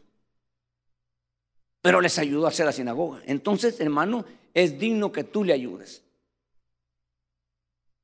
[1.80, 3.22] Pero les ayudó a hacer la sinagoga.
[3.24, 6.02] Entonces, hermano, es digno que tú le ayudes.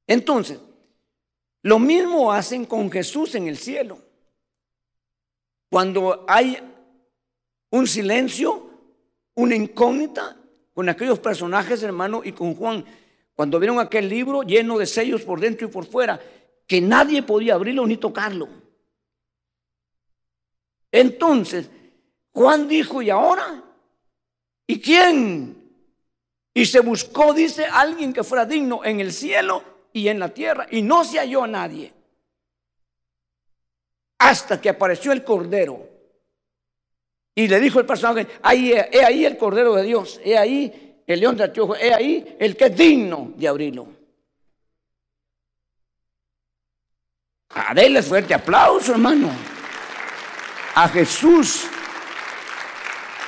[0.07, 0.59] Entonces,
[1.61, 3.99] lo mismo hacen con Jesús en el cielo.
[5.69, 6.57] Cuando hay
[7.69, 8.62] un silencio,
[9.35, 10.37] una incógnita,
[10.75, 12.85] con aquellos personajes, hermano, y con Juan,
[13.35, 16.21] cuando vieron aquel libro lleno de sellos por dentro y por fuera,
[16.67, 18.49] que nadie podía abrirlo ni tocarlo.
[20.91, 21.71] Entonces,
[22.33, 23.63] Juan dijo, ¿y ahora?
[24.67, 25.63] ¿Y quién?
[26.55, 30.67] Y se buscó, dice, alguien que fuera digno en el cielo y en la tierra,
[30.71, 31.93] y no se halló a nadie.
[34.19, 35.92] Hasta que apareció el Cordero
[37.35, 41.21] y le dijo el personaje, ahí, he ahí el Cordero de Dios, he ahí el
[41.21, 43.89] león de Antiojo, he ahí el que es digno de abrirlo.
[47.55, 49.31] A darle fuerte aplauso, hermano.
[50.75, 51.67] A Jesús.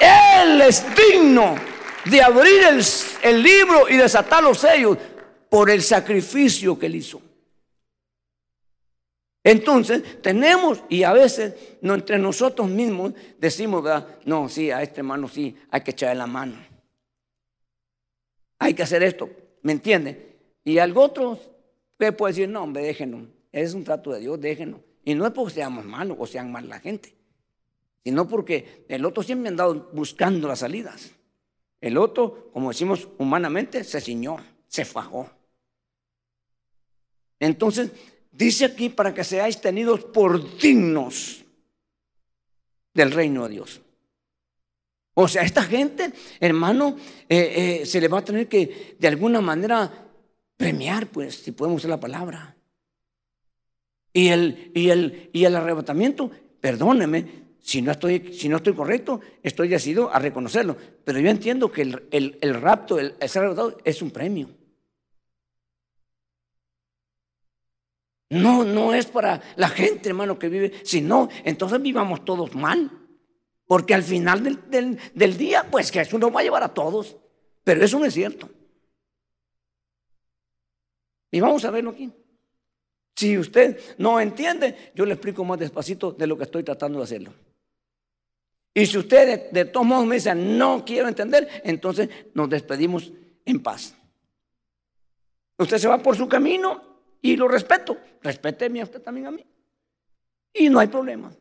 [0.01, 1.57] Él es digno
[2.05, 2.85] de abrir el,
[3.23, 4.97] el libro y desatar los sellos
[5.49, 7.21] por el sacrificio que él hizo.
[9.47, 13.85] Entonces, tenemos, y a veces no, entre nosotros mismos decimos,
[14.25, 16.57] no, sí, a este hermano sí, hay que echarle la mano.
[18.59, 19.29] Hay que hacer esto,
[19.61, 20.39] ¿me entiende?
[20.65, 21.39] Y al otro,
[21.93, 24.81] usted puede decir, no, hombre, déjenos, es un trato de Dios, déjenos.
[25.05, 27.15] Y no es porque seamos malos o sean mal la gente,
[28.03, 31.11] sino porque el otro siempre ha andado buscando las salidas.
[31.83, 34.39] El otro, como decimos humanamente, se ciñó,
[34.69, 35.29] se fajó.
[37.39, 37.93] Entonces,
[38.37, 41.45] dice aquí para que seáis tenidos por dignos
[42.93, 43.81] del reino de Dios.
[45.15, 46.97] O sea, esta gente, hermano,
[47.29, 49.91] eh, eh, se le va a tener que de alguna manera
[50.57, 52.57] premiar, pues, si podemos usar la palabra.
[54.13, 56.31] Y el, y el, y el arrebatamiento,
[56.61, 60.77] perdóneme, si no, estoy, si no estoy correcto, estoy decidido a reconocerlo.
[61.05, 64.49] Pero yo entiendo que el, el, rapto, el, ser arrebatado, es un premio.
[68.31, 72.91] No, no es para la gente, hermano, que vive, sino entonces vivamos todos mal.
[73.67, 77.17] Porque al final del, día, pues eso nos va a llevar a todos.
[77.63, 78.51] Pero eso no es cierto.
[81.31, 82.13] Y vamos a verlo aquí.
[83.17, 87.05] Si usted no entiende, yo le explico más despacito de lo que estoy tratando de
[87.05, 87.33] hacerlo.
[88.75, 93.13] Y si usted de, todos modos me dice, no quiero entender, entonces nos despedimos
[93.45, 93.95] en paz.
[95.57, 96.94] Usted se va por su camino
[97.25, 97.97] y lo respeto.
[98.21, 99.43] Respéteme a usted también a mí.
[100.53, 101.33] Y no hay problema.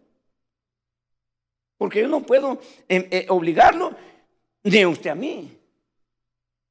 [1.77, 3.93] Porque yo no puedo eh, eh, obligarlo
[4.63, 5.51] ni usted a mí.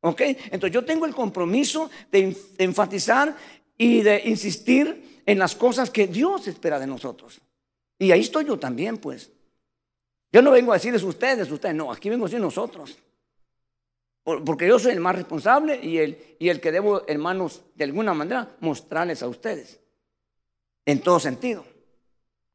[0.00, 0.22] ¿Ok?
[0.22, 3.36] Entonces yo tengo el compromiso de, enfatizar
[3.76, 7.38] y de insistir en las cosas que Dios espera de nosotros.
[7.98, 9.30] Y ahí estoy yo también, pues.
[10.32, 12.96] Yo no vengo a decirles ustedes, ustedes, no, aquí vengo a decir nosotros.
[14.24, 18.14] Porque yo soy el más responsable y el, y el que debo, hermanos, de alguna
[18.14, 19.80] manera, mostrarles a ustedes.
[20.86, 21.64] En todo sentido.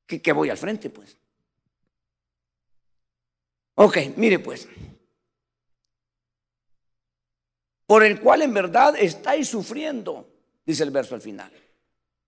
[0.05, 1.17] Que, que voy al frente, pues.
[3.75, 4.67] Ok, mire pues.
[7.85, 10.27] Por el cual en verdad estáis sufriendo,
[10.65, 11.51] dice el verso al final.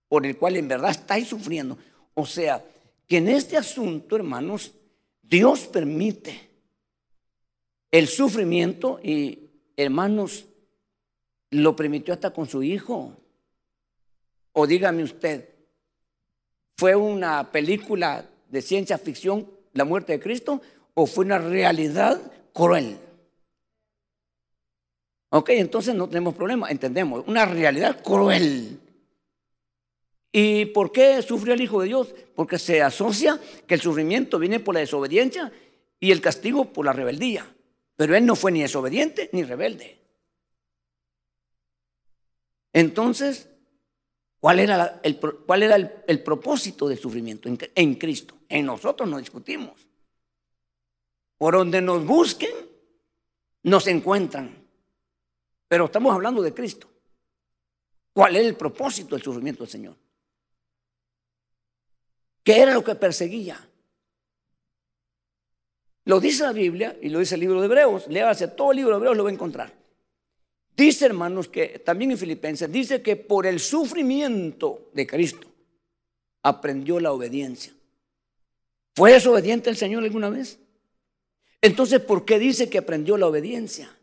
[0.08, 1.78] Por el cual en verdad estáis sufriendo.
[2.14, 2.62] O sea,
[3.06, 4.72] que en este asunto, hermanos,
[5.22, 6.49] Dios permite
[7.90, 10.46] el sufrimiento y, hermanos,
[11.50, 13.16] lo permitió hasta con su hijo.
[14.52, 15.48] O dígame usted,
[16.76, 20.60] ¿fue una película de ciencia ficción la muerte de Cristo
[20.94, 22.20] o fue una realidad
[22.52, 22.98] cruel.
[25.30, 28.80] Ok, entonces no tenemos problema, entendemos, una realidad cruel.
[30.32, 32.14] ¿Y por qué sufrió el Hijo de Dios?
[32.34, 35.52] Porque se asocia que el sufrimiento viene por la desobediencia
[36.00, 37.46] y el castigo por la rebeldía.
[38.00, 40.00] Pero él no fue ni desobediente ni rebelde.
[42.72, 43.46] Entonces,
[44.38, 48.38] ¿cuál era, el, propósito del sufrimiento en Cristo?
[48.48, 49.86] En nosotros no discutimos.
[51.36, 52.54] Por donde nos busquen,
[53.64, 54.66] nos encuentran.
[55.68, 56.90] Pero estamos hablando de Cristo.
[58.14, 59.96] ¿Cuál es el propósito del sufrimiento del Señor?
[62.42, 63.69] ¿Qué era lo que perseguía?
[66.04, 68.06] Lo dice la Biblia y lo dice el libro de Hebreos.
[68.08, 69.72] Léase todo el libro de Hebreos, lo va a encontrar.
[70.76, 75.46] Dice, hermanos, que también en Filipenses, dice que por el sufrimiento de Cristo
[76.42, 77.74] aprendió la obediencia.
[78.94, 80.58] ¿Fue desobediente el Señor alguna vez?
[81.60, 83.94] Entonces, ¿por qué dice que aprendió la obediencia?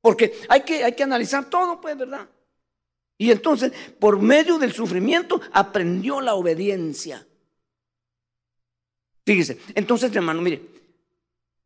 [0.00, 2.28] Porque hay que, hay que analizar todo, pues, ¿verdad?
[3.18, 7.26] Y entonces, por medio del sufrimiento, aprendió la obediencia.
[9.26, 10.62] Fíjese, entonces, hermano, mire,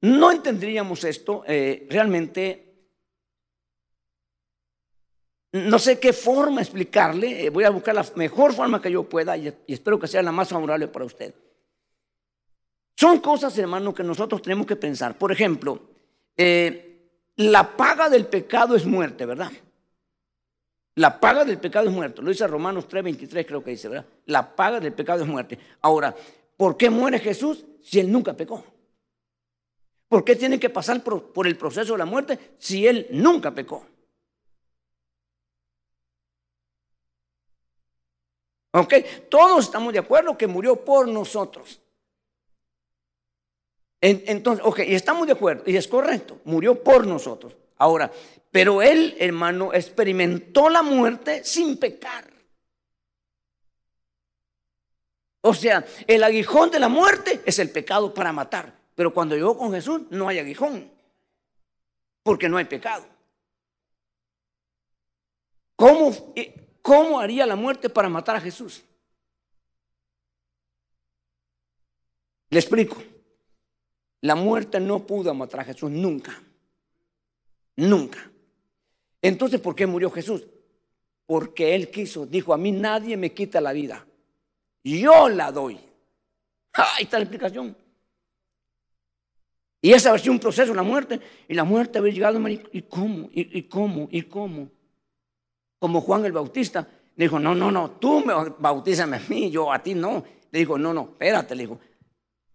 [0.01, 2.67] no entenderíamos esto eh, realmente.
[5.53, 9.37] No sé qué forma explicarle, eh, voy a buscar la mejor forma que yo pueda
[9.37, 11.35] y espero que sea la más favorable para usted.
[12.97, 15.19] Son cosas, hermano, que nosotros tenemos que pensar.
[15.19, 15.81] Por ejemplo,
[16.37, 19.51] eh, la paga del pecado es muerte, ¿verdad?
[20.95, 22.23] La paga del pecado es muerte.
[22.23, 24.07] Lo dice Romanos 3:23, creo que dice, ¿verdad?
[24.27, 25.59] La paga del pecado es muerte.
[25.81, 26.15] Ahora,
[26.61, 28.63] ¿por qué muere Jesús si él nunca pecó?
[30.09, 33.87] ¿Por qué tiene que pasar por, el proceso de la muerte si él nunca pecó?
[38.73, 38.95] ¿Ok?
[39.31, 41.81] Todos estamos de acuerdo que murió por nosotros.
[44.03, 47.57] Entonces, ok, y estamos de acuerdo, y es correcto, murió por nosotros.
[47.79, 48.13] Ahora,
[48.51, 52.30] pero él, hermano, experimentó la muerte sin pecar.
[55.43, 58.79] O sea, el aguijón de la muerte es el pecado para matar.
[58.95, 60.91] Pero cuando llegó con Jesús no hay aguijón,
[62.23, 63.07] porque no hay pecado.
[65.77, 66.35] ¿Cómo,
[66.83, 68.83] cómo haría la muerte para matar a Jesús?
[72.51, 73.03] Le explico.
[74.21, 76.43] La muerte no pudo matar a Jesús nunca.
[77.77, 78.31] Nunca.
[79.23, 80.47] Entonces, ¿por qué murió Jesús?
[81.31, 82.27] porque Él quiso.
[82.27, 84.05] Dijo, a mí nadie me quita la vida.
[84.83, 85.79] Yo la doy.
[86.73, 87.77] Ahí está la explicación.
[89.83, 91.21] Y esa sido un proceso, la muerte.
[91.49, 93.29] Y la muerte haber llegado, ¿y cómo?
[93.33, 94.09] ¿Y, cómo?
[94.11, 94.71] ¿Y cómo?
[95.79, 96.87] Como Juan el Bautista.
[97.17, 100.25] Le dijo, no, no, no, tú me bautízame a mí, yo a ti no.
[100.51, 101.81] Le dijo, no, no, espérate, le dijo.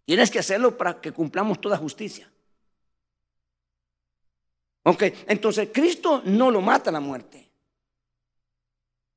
[0.06, 2.32] Tienes que hacerlo para que cumplamos toda justicia.
[4.84, 7.50] Ok, entonces Cristo no lo mata la muerte.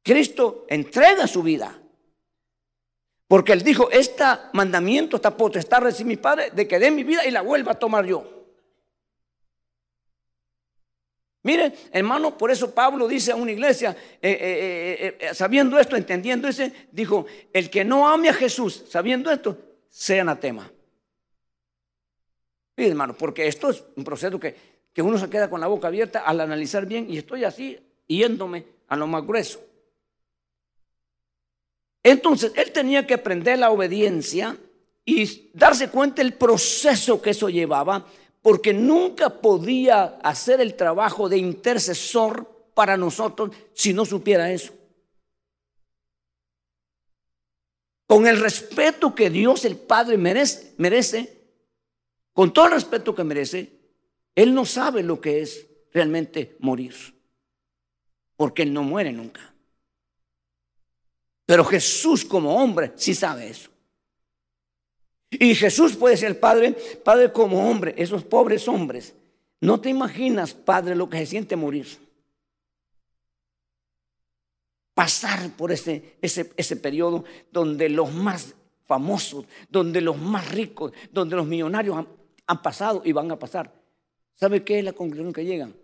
[0.02, 1.78] Cristo entrega su vida.
[3.28, 4.24] Porque él dijo, este
[4.54, 7.78] mandamiento, esta potestad recibe mi Padre de que dé mi vida y la vuelva a
[7.78, 8.38] tomar yo.
[11.42, 16.48] Mire, hermano, por eso Pablo dice a una iglesia, eh, eh, eh, sabiendo esto, entendiendo
[16.48, 19.56] ese, dijo, el que no ame a Jesús, sabiendo esto,
[19.88, 20.70] sea anatema.
[22.76, 24.54] Mire, hermano, porque esto es un proceso que,
[24.92, 28.64] que uno se queda con la boca abierta al analizar bien y estoy así yéndome
[28.88, 29.67] a lo más grueso.
[32.10, 34.56] Entonces, él tenía que aprender la obediencia
[35.04, 38.06] y darse cuenta del proceso que eso llevaba,
[38.40, 44.72] porque nunca podía hacer el trabajo de intercesor para nosotros si no supiera eso.
[48.06, 51.42] Con el respeto que Dios el Padre merece, merece,
[52.32, 53.80] con todo el respeto que merece,
[54.34, 56.94] Él no sabe lo que es realmente morir,
[58.34, 59.57] porque Él no muere nunca.
[61.48, 63.70] Pero Jesús como hombre sí sabe eso.
[65.30, 66.72] Y Jesús puede ser Padre,
[67.02, 69.14] Padre como hombre, esos pobres hombres.
[69.58, 71.86] No te imaginas, Padre, lo que se siente morir.
[74.92, 81.36] Pasar por ese, ese, ese periodo donde los más famosos, donde los más ricos, donde
[81.36, 82.08] los millonarios han,
[82.46, 83.72] han pasado y van a pasar.
[84.34, 85.74] ¿Sabe qué es la conclusión que llegan?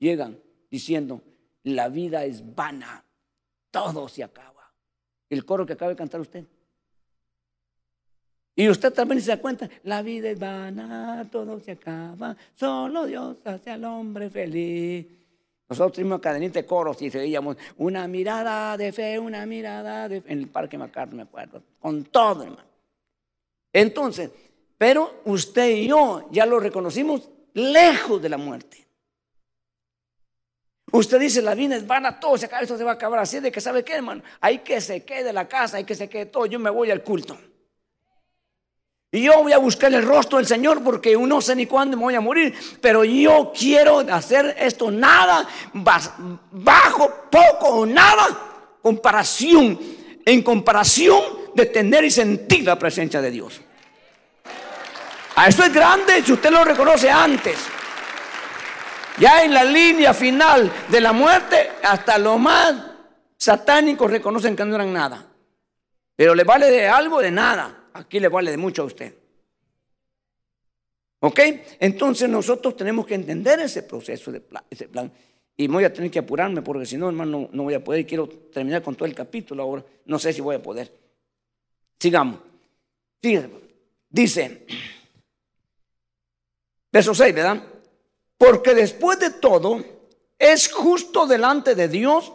[0.00, 1.22] Llegan diciendo,
[1.62, 3.04] la vida es vana,
[3.70, 4.55] todo se acaba
[5.30, 6.44] el coro que acaba de cantar usted.
[8.58, 13.36] Y usted también se da cuenta, la vida es vana, todo se acaba, solo Dios
[13.44, 15.06] hace al hombre feliz.
[15.68, 20.32] Nosotros tuvimos cadenita de coros y veíamos una mirada de fe, una mirada de fe,
[20.32, 22.62] en el Parque MacArthur, me acuerdo, con todo, hermano.
[23.72, 24.30] Entonces,
[24.78, 28.85] pero usted y yo ya lo reconocimos lejos de la muerte.
[30.96, 33.52] Usted dice, la vida es vana, todo se esto se va a acabar así, de
[33.52, 36.46] que sabe qué, hermano, hay que se quede la casa, hay que se quede todo,
[36.46, 37.36] yo me voy al culto.
[39.12, 42.04] Y yo voy a buscar el rostro del Señor porque no sé ni cuándo me
[42.04, 48.26] voy a morir, pero yo quiero hacer esto nada, bajo, poco o nada,
[48.80, 49.78] comparación,
[50.24, 51.22] en comparación
[51.54, 53.60] de tener y sentir la presencia de Dios.
[55.36, 57.75] A esto es grande si usted lo reconoce antes.
[59.18, 62.74] Ya en la línea final de la muerte, hasta los más
[63.36, 65.26] satánicos reconocen que no eran nada.
[66.14, 67.88] Pero le vale de algo, de nada.
[67.94, 69.14] Aquí le vale de mucho a usted.
[71.20, 71.40] ¿Ok?
[71.80, 75.10] Entonces nosotros tenemos que entender ese proceso, de plan, ese plan.
[75.56, 78.06] Y voy a tener que apurarme porque si no, hermano, no voy a poder.
[78.06, 79.84] Quiero terminar con todo el capítulo ahora.
[80.04, 80.92] No sé si voy a poder.
[81.98, 82.40] Sigamos.
[84.10, 84.66] dice,
[86.92, 87.62] verso 6, ¿verdad?
[88.38, 89.82] Porque después de todo,
[90.38, 92.32] es justo delante de Dios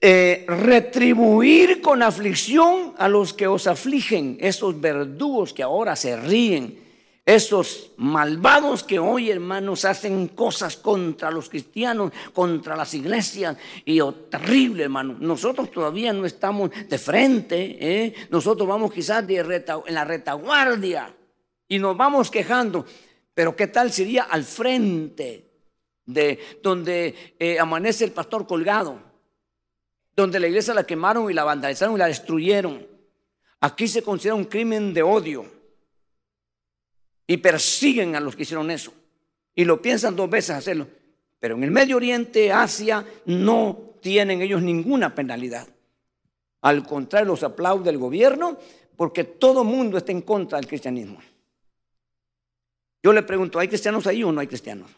[0.00, 6.84] eh, retribuir con aflicción a los que os afligen, esos verdugos que ahora se ríen,
[7.24, 13.56] esos malvados que hoy, hermanos, hacen cosas contra los cristianos, contra las iglesias,
[13.86, 15.16] y oh, terrible, hermano.
[15.18, 18.14] Nosotros todavía no estamos de frente, ¿eh?
[18.28, 21.14] nosotros vamos quizás en la retaguardia
[21.66, 22.84] y nos vamos quejando.
[23.34, 25.50] Pero ¿qué tal sería al frente
[26.06, 29.00] de donde eh, amanece el pastor colgado?
[30.14, 32.86] Donde la iglesia la quemaron y la vandalizaron y la destruyeron.
[33.60, 35.52] Aquí se considera un crimen de odio.
[37.26, 38.92] Y persiguen a los que hicieron eso.
[39.54, 40.86] Y lo piensan dos veces hacerlo.
[41.40, 45.66] Pero en el Medio Oriente, Asia, no tienen ellos ninguna penalidad.
[46.60, 48.58] Al contrario, los aplaude el gobierno
[48.96, 51.18] porque todo mundo está en contra del cristianismo.
[53.04, 54.90] Yo le pregunto, ¿hay cristianos ahí o no hay cristianos?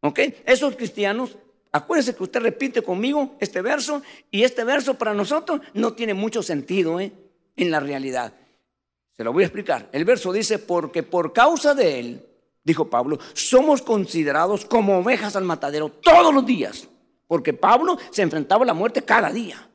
[0.00, 0.18] ¿Ok?
[0.44, 1.38] Esos cristianos,
[1.70, 4.02] acuérdense que usted repite conmigo este verso
[4.32, 7.12] y este verso para nosotros no tiene mucho sentido ¿eh?
[7.54, 8.34] en la realidad.
[9.16, 9.88] Se lo voy a explicar.
[9.92, 12.26] El verso dice, porque por causa de él,
[12.64, 16.88] dijo Pablo, somos considerados como ovejas al matadero todos los días.
[17.28, 19.70] Porque Pablo se enfrentaba a la muerte cada día.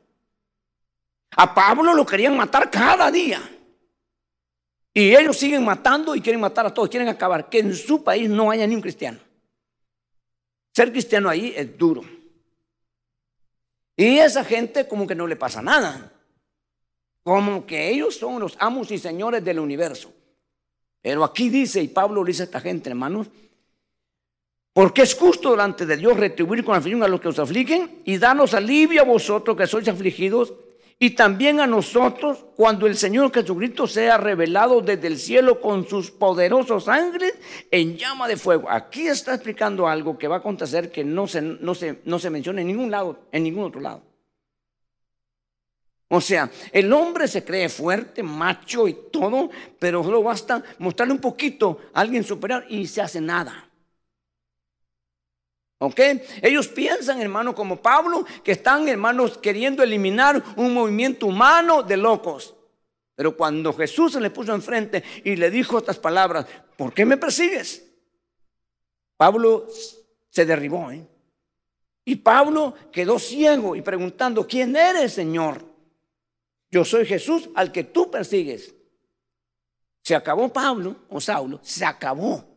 [1.38, 3.40] A Pablo lo querían matar cada día.
[4.92, 7.48] Y ellos siguen matando y quieren matar a todos, quieren acabar.
[7.48, 9.18] Que en su país no haya ni un cristiano.
[10.74, 12.02] Ser cristiano ahí es duro.
[13.96, 16.12] Y esa gente como que no le pasa nada.
[17.22, 20.12] Como que ellos son los amos y señores del universo.
[21.02, 23.28] Pero aquí dice, y Pablo dice a esta gente, hermanos,
[24.72, 28.18] porque es justo delante de Dios retribuir con aflicción a los que os afligen y
[28.18, 30.54] darnos alivio a vosotros que sois afligidos
[31.02, 36.10] y también a nosotros cuando el Señor Jesucristo sea revelado desde el cielo con sus
[36.10, 37.32] poderosos ángeles
[37.70, 38.68] en llama de fuego.
[38.70, 42.28] Aquí está explicando algo que va a acontecer que no se, no se, no se
[42.28, 44.02] menciona en ningún lado, en ningún otro lado.
[46.08, 49.48] O sea, el hombre se cree fuerte, macho y todo,
[49.78, 53.69] pero solo basta mostrarle un poquito a alguien superior y se hace nada.
[55.82, 55.98] ¿Ok?
[56.42, 62.54] Ellos piensan, hermano, como Pablo, que están, hermanos, queriendo eliminar un movimiento humano de locos.
[63.14, 66.44] Pero cuando Jesús se le puso enfrente y le dijo estas palabras,
[66.76, 67.82] ¿por qué me persigues?
[69.16, 69.68] Pablo
[70.28, 71.06] se derribó, ¿eh?
[72.04, 75.64] Y Pablo quedó ciego y preguntando, ¿quién eres, Señor?
[76.70, 78.74] Yo soy Jesús al que tú persigues.
[80.02, 82.49] Se acabó Pablo o Saulo, se acabó.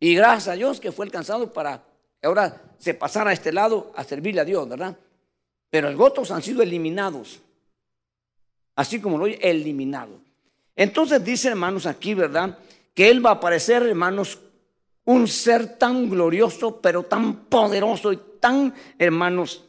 [0.00, 1.82] Y gracias a Dios que fue alcanzado para
[2.22, 4.96] ahora se pasara a este lado a servirle a Dios, ¿verdad?
[5.70, 7.40] Pero los votos han sido eliminados.
[8.76, 10.20] Así como lo oye, eliminado.
[10.76, 12.58] Entonces dice, hermanos, aquí, ¿verdad?
[12.94, 14.38] Que Él va a aparecer, hermanos,
[15.04, 19.64] un ser tan glorioso, pero tan poderoso y tan, hermanos,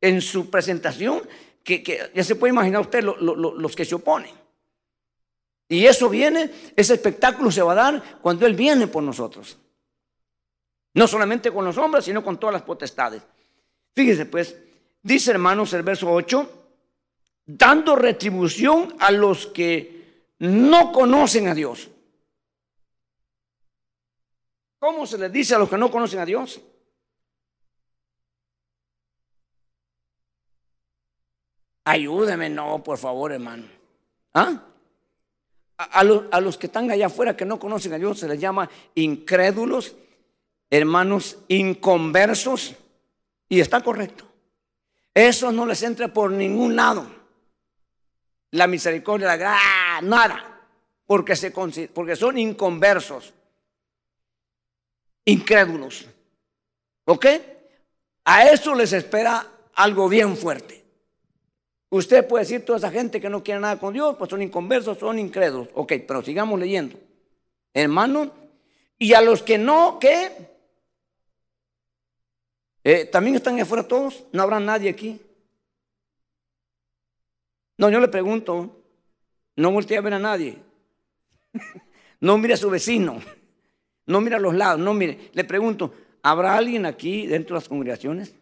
[0.00, 1.22] en su presentación,
[1.62, 4.37] que, ya se puede imaginar usted los que se oponen.
[5.68, 9.58] Y eso viene, ese espectáculo se va a dar cuando Él viene por nosotros.
[10.94, 13.22] No solamente con los hombres, sino con todas las potestades.
[13.94, 14.56] Fíjese pues,
[15.02, 16.72] dice hermanos el verso 8,
[17.44, 21.90] dando retribución a los que no conocen a Dios.
[24.78, 26.60] ¿Cómo se les dice a los que no conocen a Dios?
[31.84, 33.66] Ayúdeme, no, por favor, hermano.
[34.34, 34.67] ¿Ah?
[35.78, 39.94] A, los, que están allá afuera que no conocen a Dios se les llama incrédulos,
[40.68, 42.74] hermanos inconversos,
[43.48, 44.24] y está correcto.
[45.14, 47.06] Eso no les entra por ningún lado.
[48.50, 50.62] La misericordia, la nada,
[51.06, 53.32] porque, se, porque son inconversos,
[55.24, 56.06] incrédulos.
[57.04, 57.26] ¿Ok?
[58.24, 60.87] A eso les espera algo bien fuerte.
[61.90, 64.98] Usted puede decir, toda esa gente que no quiere nada con Dios, pues son inconversos,
[64.98, 65.68] son incrédulos.
[65.74, 66.98] Ok, pero sigamos leyendo.
[67.72, 68.30] Hermano,
[68.98, 70.30] y a los que no, ¿qué?
[72.84, 74.24] Eh, ¿También están afuera todos?
[74.32, 75.20] ¿No habrá nadie aquí?
[77.78, 78.82] No, yo le pregunto,
[79.56, 80.58] no voltee a ver a nadie.
[82.20, 83.20] no mire a su vecino.
[84.06, 85.28] No mire a los lados, no mire.
[85.34, 88.34] Le pregunto, ¿habrá alguien aquí dentro de las congregaciones?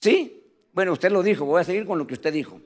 [0.00, 0.37] ¿Sí?
[0.78, 2.60] Bueno, usted lo dijo, voy a seguir con lo que usted dijo.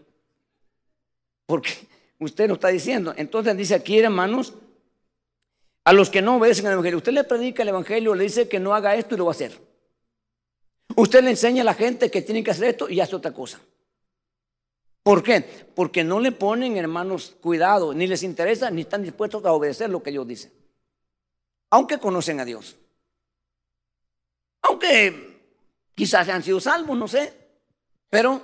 [1.47, 1.71] Porque
[2.19, 3.15] usted lo está diciendo.
[3.17, 4.53] Entonces dice aquí, hermanos,
[5.83, 6.99] a los que no obedecen al Evangelio.
[6.99, 9.35] Usted le predica el Evangelio, le dice que no haga esto y lo va a
[9.35, 9.59] hacer.
[10.95, 13.63] Usted le enseña a la gente que tienen que hacer esto y hace otra cosa.
[15.03, 15.41] ¿Por qué?
[15.75, 20.03] Porque no le ponen, hermanos, cuidado, ni les interesa, ni están dispuestos a obedecer lo
[20.03, 20.53] que Dios dice.
[21.71, 22.77] Aunque conocen a Dios.
[24.61, 25.49] Aunque
[25.95, 27.41] quizás han sido salvos, no sé.
[28.13, 28.43] Pero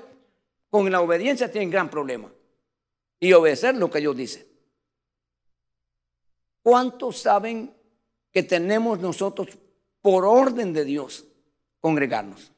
[0.71, 2.33] con la obediencia tienen gran problema.
[3.21, 4.49] Y obedecer lo que Dios dice.
[6.63, 7.75] ¿Cuántos saben
[8.33, 9.59] que tenemos nosotros
[10.01, 11.27] por orden de Dios
[11.81, 12.51] congregarnos?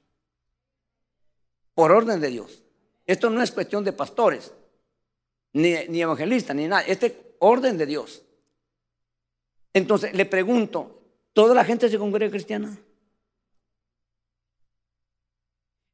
[1.74, 2.62] Por orden de Dios.
[3.04, 4.52] Esto no es cuestión de pastores,
[5.52, 6.82] ni, ni evangelistas, ni nada.
[6.82, 8.22] Este es orden de Dios.
[9.72, 11.02] Entonces le pregunto,
[11.32, 12.78] ¿toda la gente se congrega cristiana?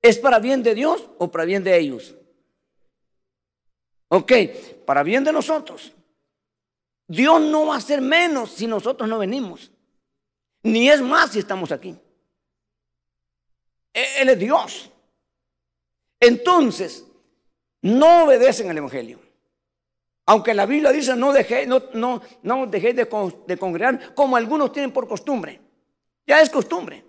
[0.03, 2.15] ¿Es para bien de Dios o para bien de ellos?
[4.09, 4.33] Ok,
[4.85, 5.93] para bien de nosotros.
[7.09, 9.71] Dios no va a ser menos si nosotros no venimos.
[10.63, 11.97] Ni es más si estamos aquí.
[13.93, 14.91] E-, Él es Dios.
[16.19, 17.05] Entonces,
[17.83, 19.21] no obedecen al Evangelio.
[20.27, 22.95] Aunque la Biblia dice no dejéis no, no, no de,
[23.47, 25.61] de congregar como algunos tienen por costumbre.
[26.27, 27.05] Ya es costumbre.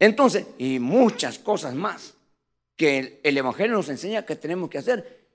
[0.00, 2.14] Entonces, y muchas cosas más
[2.74, 5.28] que el, Evangelio nos enseña que tenemos que hacer.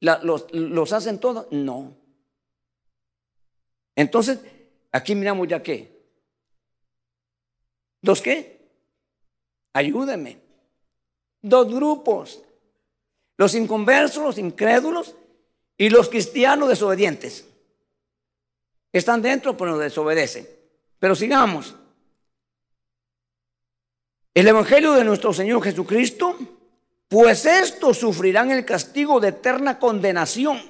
[0.00, 1.48] los, hacen todos?
[1.50, 1.96] No.
[3.96, 4.38] Entonces,
[4.92, 6.00] aquí miramos ya qué.
[8.00, 8.70] ¿Dos qué?
[9.72, 10.40] Ayúdenme.
[11.42, 12.44] Dos grupos.
[13.36, 15.16] Los inconversos, los incrédulos
[15.76, 17.44] y los cristianos desobedientes.
[18.92, 20.48] Están dentro, pero desobedecen.
[21.00, 21.74] Pero sigamos.
[24.34, 26.38] El Evangelio de nuestro Señor Jesucristo,
[27.08, 30.62] pues estos sufrirán el castigo de eterna condenación,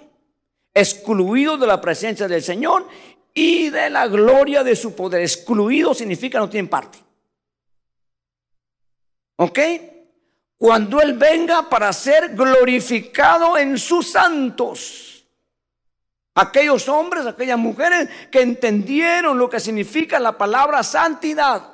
[0.75, 2.89] excluidos de la presencia del Señor
[3.33, 5.23] y de la gloria de su poder.
[5.23, 6.99] Excluido significa no tienen parte.
[9.37, 9.59] ¿Ok?
[10.59, 15.25] Cuando Él venga para ser glorificado en sus santos.
[16.35, 21.72] Aquellos hombres, aquellas mujeres que entendieron lo que significa la palabra santidad.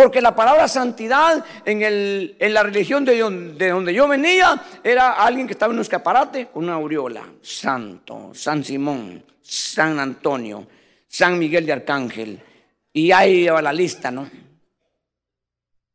[0.00, 4.58] Porque la palabra santidad en, el, en la religión de donde, de donde, yo venía
[4.82, 7.30] era alguien que estaba en un escaparate con una aureola.
[7.42, 10.66] Santo, San Simón, San Antonio,
[11.06, 12.40] San Miguel de Arcángel.
[12.94, 14.26] Y ahí va la lista, ¿no?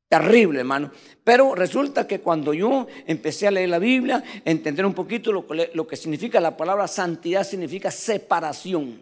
[0.07, 0.91] Terrible, hermano.
[1.23, 5.95] Pero resulta que cuando yo empecé a leer la Biblia, entender un poquito lo que
[5.95, 9.01] significa la palabra santidad, significa separación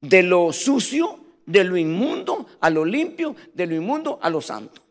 [0.00, 4.82] de lo sucio de lo inmundo a lo limpio, de lo inmundo a lo santo.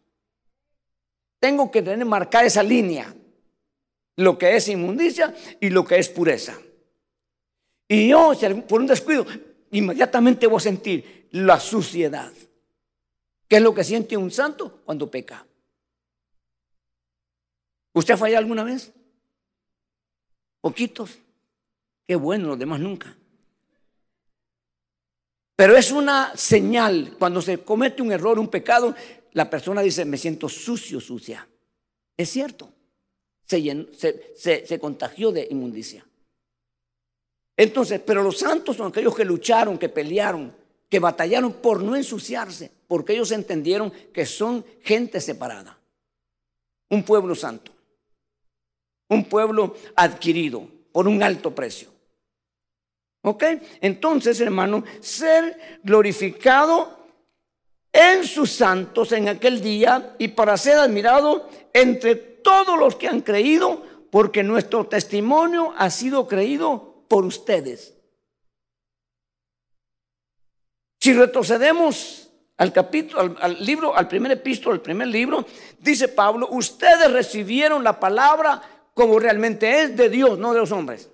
[1.39, 3.13] Tengo que tener marcada esa línea,
[4.15, 6.57] lo que es inmundicia y lo que es pureza.
[7.87, 8.33] Y yo,
[8.67, 9.25] por un descuido,
[9.71, 12.31] inmediatamente voy a sentir la suciedad.
[13.47, 15.45] ¿Qué es lo que siente un santo cuando peca?
[17.93, 18.91] ¿Usted ha fallado alguna vez?
[20.61, 21.19] Poquitos.
[22.07, 23.15] Qué bueno, los demás nunca.
[25.55, 28.95] Pero es una señal, cuando se comete un error, un pecado,
[29.33, 31.47] la persona dice, me siento sucio, sucia.
[32.17, 32.71] Es cierto,
[33.45, 36.05] se, se, contagió de inmundicia.
[37.55, 40.55] Entonces, pero los santos son aquellos que lucharon, que pelearon,
[40.89, 45.79] que batallaron por no ensuciarse, porque ellos entendieron que son gente separada.
[46.89, 47.71] Un pueblo santo,
[49.09, 51.92] un pueblo adquirido por un alto precio.
[53.23, 53.43] ¿Ok?
[53.79, 56.99] Entonces, hermano, ser glorificado
[57.91, 63.21] en sus santos en aquel día y para ser admirado entre todos los que han
[63.21, 67.93] creído, porque nuestro testimonio ha sido creído por ustedes.
[70.99, 75.45] Si retrocedemos al capítulo, al, al, libro, al primer epístolo, al primer libro,
[75.79, 78.61] dice Pablo, ustedes recibieron la palabra
[78.93, 81.09] como realmente es de Dios, no de los hombres.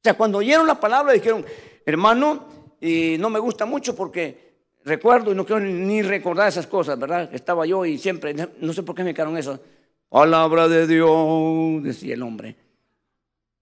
[0.00, 1.44] O sea, cuando oyeron la palabra dijeron,
[1.84, 2.46] hermano,
[2.80, 7.28] y no me gusta mucho porque recuerdo y no quiero ni recordar esas cosas, ¿verdad?
[7.34, 9.60] Estaba yo y siempre, no sé por qué me quedaron eso.
[10.08, 12.56] Palabra de Dios, decía el hombre.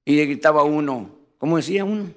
[0.04, 2.08] Y gritaba uno, ¿cómo decía uno?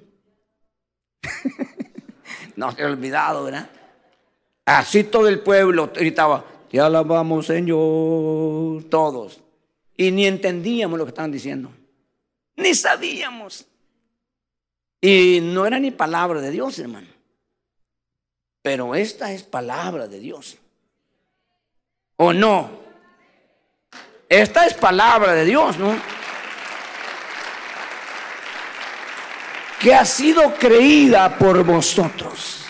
[2.55, 3.71] no se ha olvidado, ¿verdad?
[4.65, 9.41] Así todo el pueblo gritaba, te alabamos Señor, todos.
[9.97, 11.71] Y ni entendíamos lo que estaban diciendo.
[12.55, 13.65] Ni sabíamos.
[15.01, 17.07] Y no era ni palabra de Dios, hermano.
[18.61, 20.57] Pero esta es palabra de Dios.
[22.17, 22.69] ¿O no?
[24.29, 25.99] Esta es palabra de Dios, ¿no?
[29.79, 32.65] Que ha sido creída por vosotros.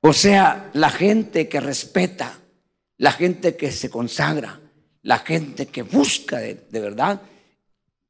[0.00, 2.38] O sea, la gente que respeta,
[2.98, 4.60] la gente que se consagra,
[5.02, 7.20] la gente que busca de, verdad,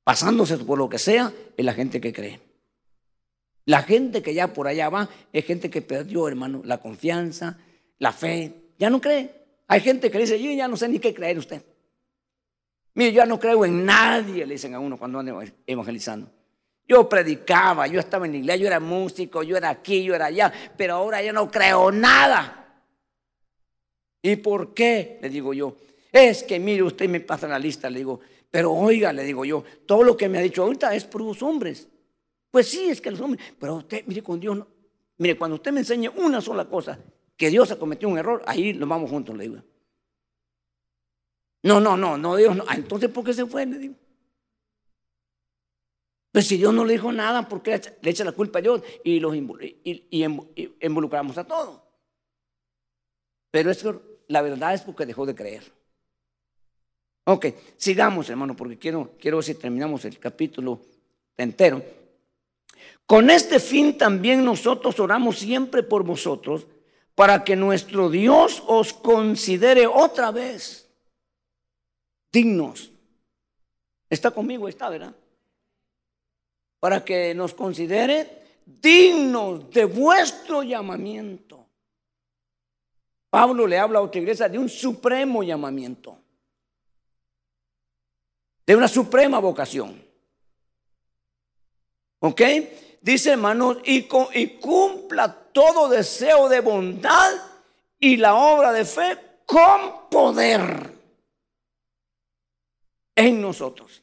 [0.03, 2.48] pasándose por lo que sea, es la gente que cree.
[3.69, 7.59] La gente que ya por allá va es gente que perdió, hermano, la confianza,
[7.99, 8.73] la fe.
[8.79, 9.31] Ya no cree.
[9.67, 11.63] Hay gente que dice, yo ya no sé ni qué creer usted.
[12.95, 15.35] Mire, yo ya no creo en nadie, le dicen a uno cuando anda
[15.67, 16.31] evangelizando.
[16.87, 20.27] Yo predicaba, yo estaba en la iglesia, yo era músico, yo era aquí, yo era
[20.27, 22.83] allá, pero ahora yo no creo nada.
[24.23, 25.19] ¿Y por qué?
[25.21, 25.77] Le digo yo.
[26.11, 29.63] Es que mire, usted me pasa la lista, le digo, pero oiga, le digo yo,
[29.85, 31.87] todo lo que me ha dicho ahorita es por los hombres.
[32.51, 34.59] Pues sí, es que los hombres, pero usted, mire, con Dios,
[35.19, 36.99] mire, cuando usted me enseñe una sola cosa,
[37.37, 39.63] que Dios ha cometido un error, ahí nos vamos juntos, le digo.
[41.63, 42.65] No, no, no, no, Dios no.
[42.67, 43.67] Ah, entonces, ¿por qué se fue?
[43.67, 43.95] Le digo.
[46.33, 48.83] Pues si Dios no le dijo nada, ¿por qué le echa la culpa a Dios
[49.03, 51.81] y, los involucramos a todos?
[53.51, 55.65] Pero eso, la verdad es porque dejó de creer.
[57.25, 57.47] Ok,
[57.77, 60.81] sigamos, hermano, porque quiero, quiero ver si terminamos el capítulo
[61.37, 61.83] entero.
[63.07, 66.67] Con este fin también nosotros oramos siempre por vosotros,
[67.15, 70.89] para que nuestro Dios os considere otra vez
[72.31, 72.93] dignos.
[74.09, 75.15] Está conmigo, está, ¿verdad?
[76.79, 81.67] Para que nos considere dignos de vuestro llamamiento.
[83.31, 86.19] Pablo le habla a otra iglesia de un supremo llamamiento,
[88.67, 90.08] de una suprema vocación.
[92.21, 92.43] ¿Ok?
[93.01, 97.33] dice hermanos, y, y cumpla todo deseo de bondad
[97.99, 100.93] y la obra de fe con poder
[103.17, 104.03] en nosotros.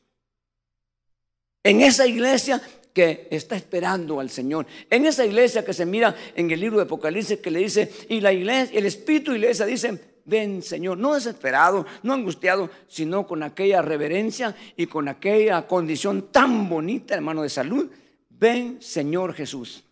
[1.63, 2.61] En esa iglesia
[2.93, 4.66] que está esperando al Señor.
[4.89, 8.22] En esa iglesia que se mira en el libro de Apocalipsis que le dice, y
[8.22, 13.43] la iglesia, el Espíritu la iglesia dicen, ven Señor, no desesperado, no angustiado, sino con
[13.43, 17.89] aquella reverencia y con aquella condición tan bonita, hermano, de salud.
[18.38, 19.84] Ven Señor Jesús.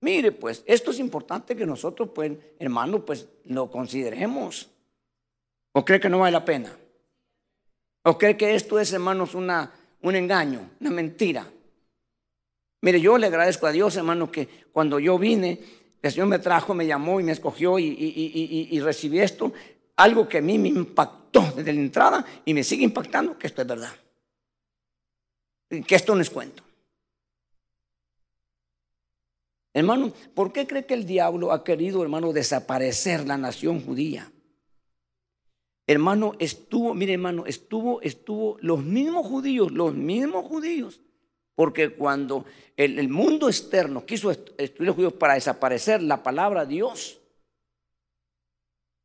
[0.00, 4.68] Mire, pues, esto es importante que nosotros, pues, hermano, pues, lo consideremos.
[5.72, 6.76] ¿O cree que no vale la pena?
[8.04, 9.72] ¿O cree que esto es, hermanos, una,
[10.02, 11.50] un engaño, una mentira?
[12.82, 15.60] Mire, yo le agradezco a Dios, hermano, que cuando yo vine,
[16.02, 19.52] el Señor me trajo, me llamó y me escogió y, y, recibí esto,
[19.96, 23.62] algo que a mí me impactó desde la entrada y me sigue impactando, que esto
[23.62, 23.92] es verdad.
[25.68, 26.62] Que esto no es cuento.
[29.74, 34.32] Hermano, ¿por qué cree que el diablo ha querido, hermano, desaparecer la nación judía?
[35.86, 41.00] Hermano, estuvo, mire hermano, estuvo, estuvo los mismos judíos, los mismos judíos
[41.56, 42.44] porque cuando
[42.76, 47.18] el, mundo externo quiso estudiar los judíos para desaparecer la palabra Dios,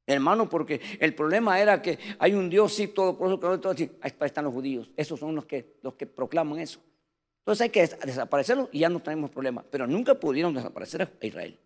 [0.06, 4.14] hermano, porque el problema era que hay un Dios, sí, todo, por eso, todo, ahí
[4.22, 4.92] están los judíos.
[4.98, 6.80] Esos son los que, los que proclaman eso.
[7.40, 9.64] Entonces hay que desaparecerlos y ya no tenemos problema.
[9.70, 11.60] Pero nunca pudieron desaparecer a Israel.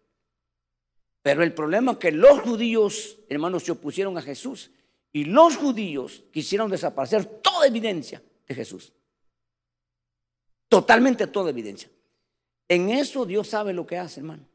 [1.22, 4.72] Pero el problema es que los judíos, hermanos, se opusieron a Jesús.
[5.12, 8.94] Y los judíos quisieron desaparecer toda evidencia de Jesús.
[10.70, 11.90] Totalmente toda evidencia.
[12.68, 14.46] En eso Dios sabe lo que hace, hermano.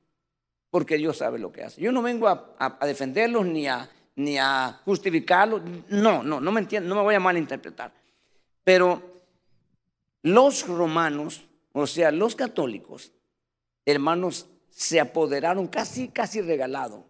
[0.70, 1.80] Porque Dios sabe lo que hace.
[1.80, 3.66] Yo no vengo a, defenderlos ni
[4.38, 5.62] a, justificarlos.
[5.88, 7.92] No, no, no me entiendo, no me voy a malinterpretar.
[8.62, 9.02] Pero
[10.22, 11.42] los romanos,
[11.72, 13.12] o sea, los católicos,
[13.84, 17.06] hermanos, se apoderaron casi, casi regalado,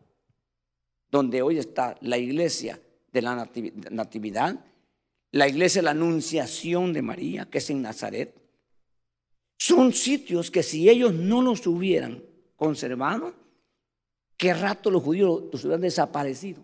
[1.10, 2.80] donde hoy está la iglesia
[3.12, 3.48] de la
[3.90, 4.64] natividad,
[5.32, 8.34] la iglesia de la anunciación de María, que es en Nazaret,
[9.58, 12.24] son sitios que si ellos no los hubieran
[12.56, 13.34] conservado,
[14.40, 16.62] qué rato los judíos los hubieran desaparecido.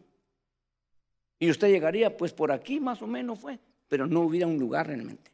[1.38, 4.86] Y usted llegaría, pues por aquí más o menos fue, pero no hubiera un lugar
[4.86, 5.30] realmente.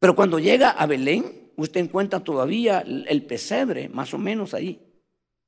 [0.00, 4.80] Pero cuando llega a Belén, usted encuentra todavía el pesebre, más o menos ahí.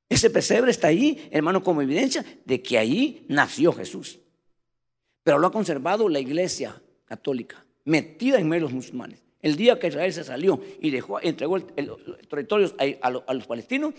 [0.07, 4.21] Ese pesebre está ahí, hermano, como evidencia de que ahí nació Jesús.
[5.21, 9.21] Pero lo ha conservado la iglesia católica, metida en medio de los musulmanes.
[9.41, 11.65] El día que Israel se salió y dejó, entregó el,
[12.29, 13.93] territorio a, los palestinos,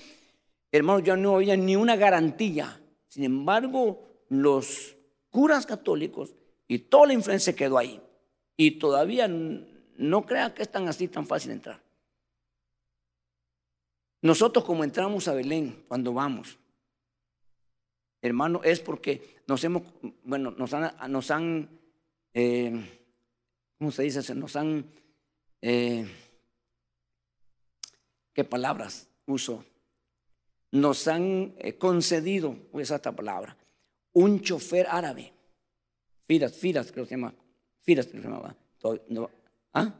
[0.77, 2.81] hermanos, ya no había ni una garantía.
[3.09, 4.97] Sin embargo, los
[5.31, 6.35] curas católicos
[6.69, 8.01] y toda la influencia quedó ahí.
[8.57, 11.83] Y todavía no crea que es tan así, tan fácil entrar.
[14.23, 16.59] Nosotros como entramos a Belén cuando vamos,
[18.23, 19.83] hermano, es porque nos hemos,
[20.25, 21.69] bueno, nos han, nos han
[22.35, 23.03] eh,
[23.79, 24.35] ¿cómo se dice?
[24.35, 24.91] Nos han
[25.63, 26.07] eh,
[28.33, 29.65] ¿qué palabras uso?
[30.73, 33.57] Nos han eh, concedido, usar esta palabra,
[34.13, 35.33] un chofer árabe.
[36.27, 37.35] Firas, Firas creo que se llama.
[37.83, 38.57] Firas creo se llamaba.
[39.73, 39.95] ¿Ah?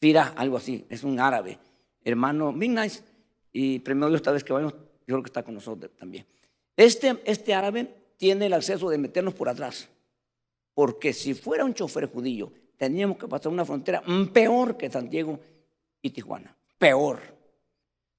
[0.00, 1.58] Fira, algo así, es un árabe.
[2.02, 3.02] Hermano, nice.
[3.52, 6.26] Y primero esta vez que vayamos, yo creo que está con nosotros también.
[6.76, 9.88] Este, este árabe tiene el acceso de meternos por atrás.
[10.74, 15.40] Porque si fuera un chofer judío teníamos que pasar una frontera peor que San Diego
[16.02, 16.54] y Tijuana.
[16.78, 17.35] Peor.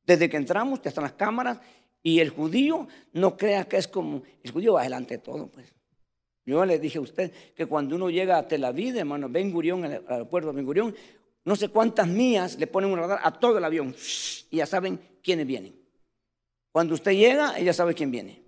[0.07, 1.59] Desde que entramos, ya están las cámaras
[2.01, 5.75] y el judío no crea que es como, el judío va adelante de todo, pues.
[6.45, 9.83] Yo le dije a usted que cuando uno llega a Tel Aviv, hermano, Ben Gurión,
[9.83, 10.95] al aeropuerto de Ben Gurión,
[11.43, 13.93] no sé cuántas mías le ponen un radar a todo el avión
[14.49, 15.75] y ya saben quiénes vienen.
[16.71, 18.43] Cuando usted llega, ella sabe quién viene.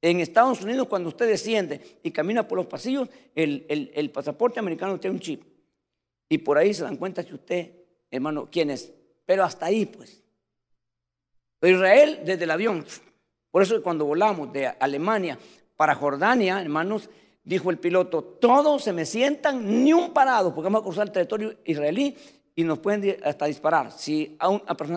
[0.00, 5.14] En Estados Unidos, cuando usted desciende y camina por los pasillos, el, pasaporte americano tiene
[5.14, 5.44] un chip.
[6.28, 7.70] Y por ahí se dan cuenta que usted,
[8.10, 8.92] hermano, quién es.
[9.24, 10.21] Pero hasta ahí, pues.
[11.68, 12.84] Israel, desde el avión.
[13.50, 15.38] Por eso cuando volamos de Alemania
[15.76, 17.10] para Jordania, hermanos,
[17.44, 21.12] dijo el piloto, todos se me sientan, ni un parado, porque vamos a cruzar el
[21.12, 22.16] territorio israelí
[22.54, 24.36] y nos pueden hasta disparar si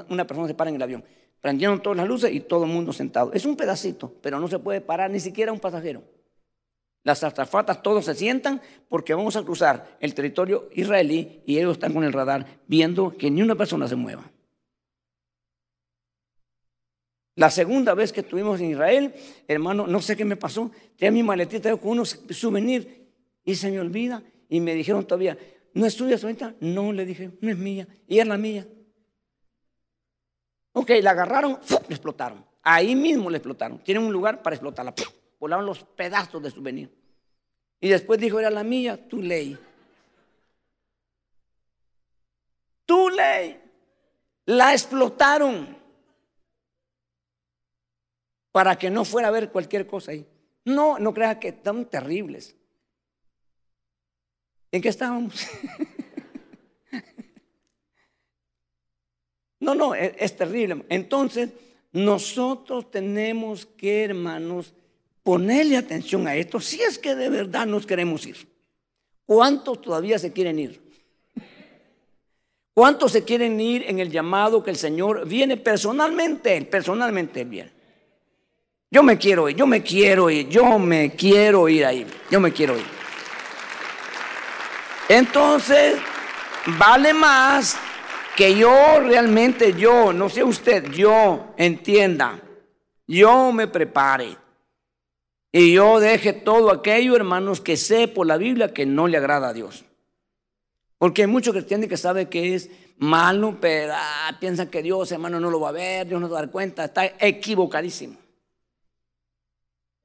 [0.10, 1.04] una persona se para en el avión.
[1.42, 3.32] Prendieron todas las luces y todo el mundo sentado.
[3.34, 6.02] Es un pedacito, pero no se puede parar ni siquiera un pasajero.
[7.04, 11.94] Las azafatas todos se sientan porque vamos a cruzar el territorio israelí y ellos están
[11.94, 14.24] con el radar viendo que ni una persona se mueva.
[17.36, 19.14] La segunda vez que estuvimos en Israel,
[19.48, 22.88] hermano, no sé qué me pasó, tenía mi maletita con unos souvenirs
[23.44, 25.38] y se me olvida y me dijeron todavía,
[25.74, 26.56] ¿no es tuya suelta?
[26.62, 27.88] No, le dije, no es mía.
[28.08, 28.66] Y es la mía.
[30.72, 32.46] Ok, la agarraron, le explotaron.
[32.64, 33.80] Ahí mismo le explotaron.
[33.80, 34.94] Tienen un lugar para explotarla.
[35.38, 36.90] Volaron los pedazos de souvenir.
[37.82, 39.58] Y después dijo, era la mía, tu ley.
[42.86, 43.62] Tu ley.
[44.46, 45.85] La explotaron
[48.56, 50.26] para que no fuera a ver cualquier cosa ahí.
[50.64, 52.56] No, no creas que están terribles.
[54.72, 55.46] ¿En qué estábamos?
[59.60, 60.86] no, no, es, es terrible.
[60.88, 61.50] Entonces,
[61.92, 64.74] nosotros tenemos que, hermanos,
[65.22, 68.38] ponerle atención a esto si es que de verdad nos queremos ir.
[69.26, 70.82] ¿Cuántos todavía se quieren ir?
[72.74, 76.62] ¿Cuántos se quieren ir en el llamado que el Señor viene personalmente?
[76.62, 77.75] Personalmente viene.
[78.96, 82.54] Yo me quiero ir, yo me quiero ir, yo me quiero ir ahí, yo me
[82.54, 82.86] quiero ir.
[85.10, 85.98] Entonces,
[86.80, 87.78] vale más
[88.38, 92.40] que yo realmente, yo, no sé usted, yo entienda,
[93.06, 94.38] yo me prepare
[95.52, 99.50] y yo deje todo aquello, hermanos, que sé por la Biblia que no le agrada
[99.50, 99.84] a Dios.
[100.98, 105.42] Porque hay muchos cristianos que saben que es malo, pero ah, piensan que Dios, hermano,
[105.42, 108.24] no lo va a ver, Dios no va a dar cuenta, está equivocadísimo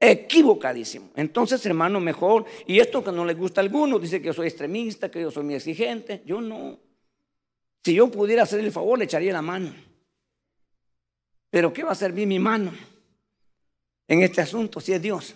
[0.01, 1.11] equivocadísimo.
[1.15, 4.47] Entonces, hermano, mejor, y esto que no le gusta a algunos, dice que yo soy
[4.47, 6.79] extremista, que yo soy muy exigente, yo no.
[7.83, 9.73] Si yo pudiera hacerle el favor, le echaría la mano.
[11.51, 12.73] Pero ¿qué va a servir mi mano
[14.07, 15.35] en este asunto si es Dios?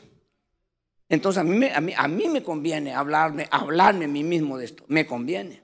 [1.07, 4.65] Entonces a mí, a mí, a mí me conviene hablarme, hablarme a mí mismo de
[4.65, 5.61] esto, me conviene.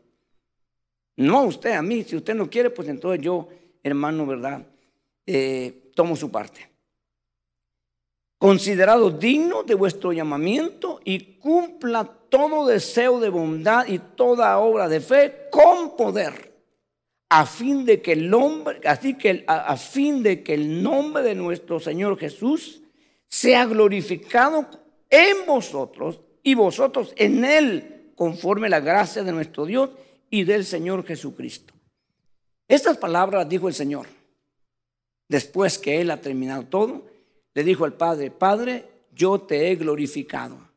[1.16, 3.48] No a usted, a mí, si usted no quiere, pues entonces yo,
[3.82, 4.66] hermano, ¿verdad?
[5.26, 6.71] Eh, tomo su parte
[8.42, 15.00] considerado digno de vuestro llamamiento y cumpla todo deseo de bondad y toda obra de
[15.00, 16.52] fe con poder,
[17.30, 21.36] a fin de que el hombre, así que a, fin de que el nombre de
[21.36, 22.82] nuestro Señor Jesús
[23.28, 24.66] sea glorificado
[25.08, 29.92] en vosotros y vosotros en él, conforme la gracia de nuestro Dios
[30.32, 31.76] y del Señor Jesucristo.
[32.68, 34.08] Estas palabras dijo el Señor
[35.28, 37.11] después que él ha terminado todo
[37.54, 40.70] le dijo al Padre, Padre, yo te he glorificado.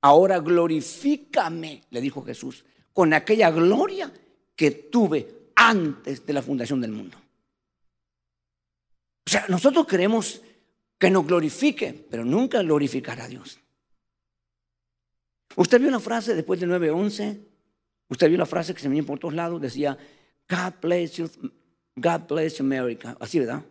[0.00, 4.12] Ahora glorifícame, le dijo Jesús, con aquella gloria
[4.54, 7.16] que tuve antes de la fundación del mundo.
[9.26, 10.40] O sea, nosotros queremos
[10.98, 13.60] que nos glorifique, pero nunca glorificar a Dios.
[15.56, 17.38] Usted vio una frase después del 9-11,
[18.08, 19.98] usted vio una frase que se venía por todos lados, decía,
[20.48, 21.30] God bless you,
[21.96, 23.64] God bless America, así, ¿verdad?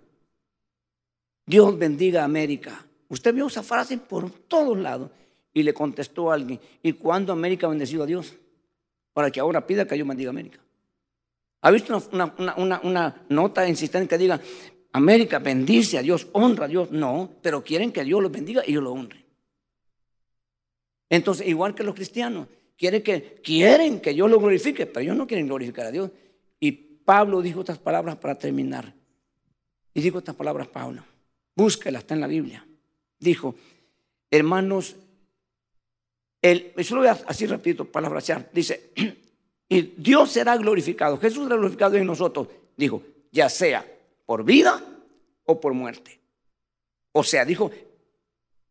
[1.47, 2.85] Dios bendiga a América.
[3.07, 5.09] Usted vio esa frase por todos lados
[5.53, 8.35] y le contestó a alguien, ¿y cuándo América ha bendecido a Dios?
[9.13, 10.59] Para que ahora pida que yo bendiga a América.
[11.61, 14.39] ¿Ha visto una, nota insistente que diga,
[14.91, 16.91] América bendice a Dios, honra a Dios?
[16.91, 19.25] No, pero quieren que Dios los bendiga y yo lo honre.
[21.09, 25.25] Entonces, igual que los cristianos, quieren que, quieren que Dios lo glorifique, pero ellos no
[25.25, 26.11] quieren glorificar a Dios.
[26.59, 28.93] Y Pablo dijo estas palabras para terminar.
[29.93, 31.03] Y dijo estas palabras Pablo.
[31.57, 32.63] Búsquela, está en la Biblia.
[33.17, 33.55] Dijo,
[34.29, 34.95] hermanos,
[36.39, 38.51] el, eso lo voy a así repito, parafrasear.
[38.53, 38.91] Dice,
[39.69, 41.17] y Dios será glorificado.
[41.17, 42.47] Jesús será glorificado en nosotros.
[42.75, 43.01] Dijo,
[43.31, 43.83] ya sea
[44.27, 44.79] por vida
[45.45, 46.19] o por muerte.
[47.11, 47.71] O sea, dijo,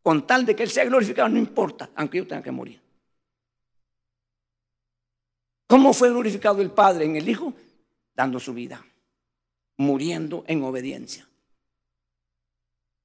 [0.01, 2.79] con tal de que Él sea glorificado, no importa, aunque yo tenga que morir.
[5.67, 7.53] ¿Cómo fue glorificado el Padre en el Hijo?
[8.15, 8.81] Dando su vida,
[9.75, 11.27] muriendo en obediencia.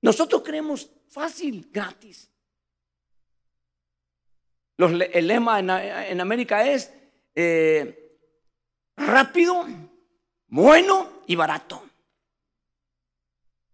[0.02, 2.28] Nosotros creemos fácil, gratis.
[4.78, 6.92] el lema en, América es
[7.36, 8.18] eh,
[8.96, 9.64] rápido,
[10.48, 11.84] bueno y barato.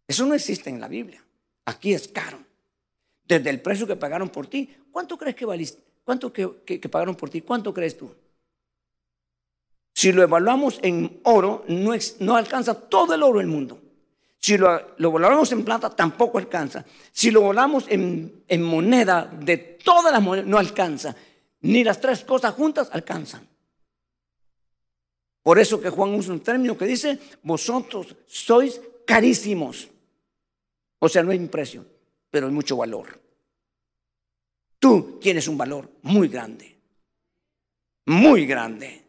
[0.07, 1.25] Eso no existe en la Biblia.
[1.65, 2.39] Aquí es caro.
[3.25, 4.75] Desde el precio que pagaron por ti.
[4.91, 5.83] ¿Cuánto crees que valiste?
[6.05, 6.49] ¿Cuánto que,
[6.91, 7.41] pagaron por ti?
[7.41, 8.15] ¿Cuánto crees tú?
[9.95, 13.88] Si lo evaluamos en oro, no, no alcanza todo el oro del mundo.
[14.39, 16.85] Si lo, volamos en plata, tampoco alcanza.
[17.11, 21.15] Si lo volamos en, moneda de todas las monedas, no alcanza.
[21.61, 23.47] Ni las tres cosas juntas alcanzan.
[25.43, 29.89] Por eso que Juan usa un término que dice, vosotros sois carísimos.
[31.01, 31.85] O sea, no hay un precio,
[32.31, 33.21] pero hay mucho valor.
[34.79, 36.77] Tú tienes un valor muy grande.
[38.07, 39.05] Muy grande.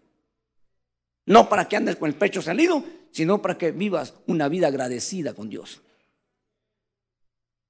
[1.27, 5.33] No para que andes con el pecho salido, sino para que vivas una vida agradecida
[5.33, 5.81] con Dios.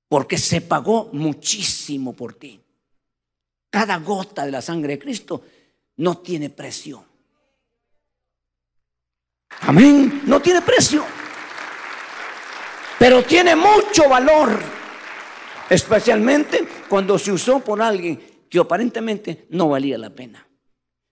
[0.08, 2.60] Porque se pagó muchísimo por ti.
[3.70, 5.44] Cada gota de la sangre de Cristo
[5.98, 7.06] no tiene precio.
[9.62, 10.24] Amén.
[10.26, 11.06] No tiene precio.
[12.98, 14.60] Pero tiene mucho valor.
[15.70, 18.20] Especialmente cuando se usó por alguien
[18.50, 20.48] que aparentemente no valía la pena.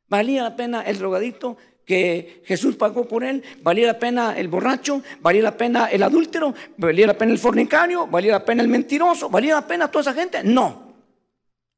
[0.08, 1.58] Valía la pena el drogadito
[1.88, 6.54] que Jesús pagó por él, valía la pena el borracho, valía la pena el adúltero,
[6.76, 10.14] valía la pena el fornicario, valía la pena el mentiroso, valía la pena toda esa
[10.14, 10.44] gente.
[10.44, 10.94] No.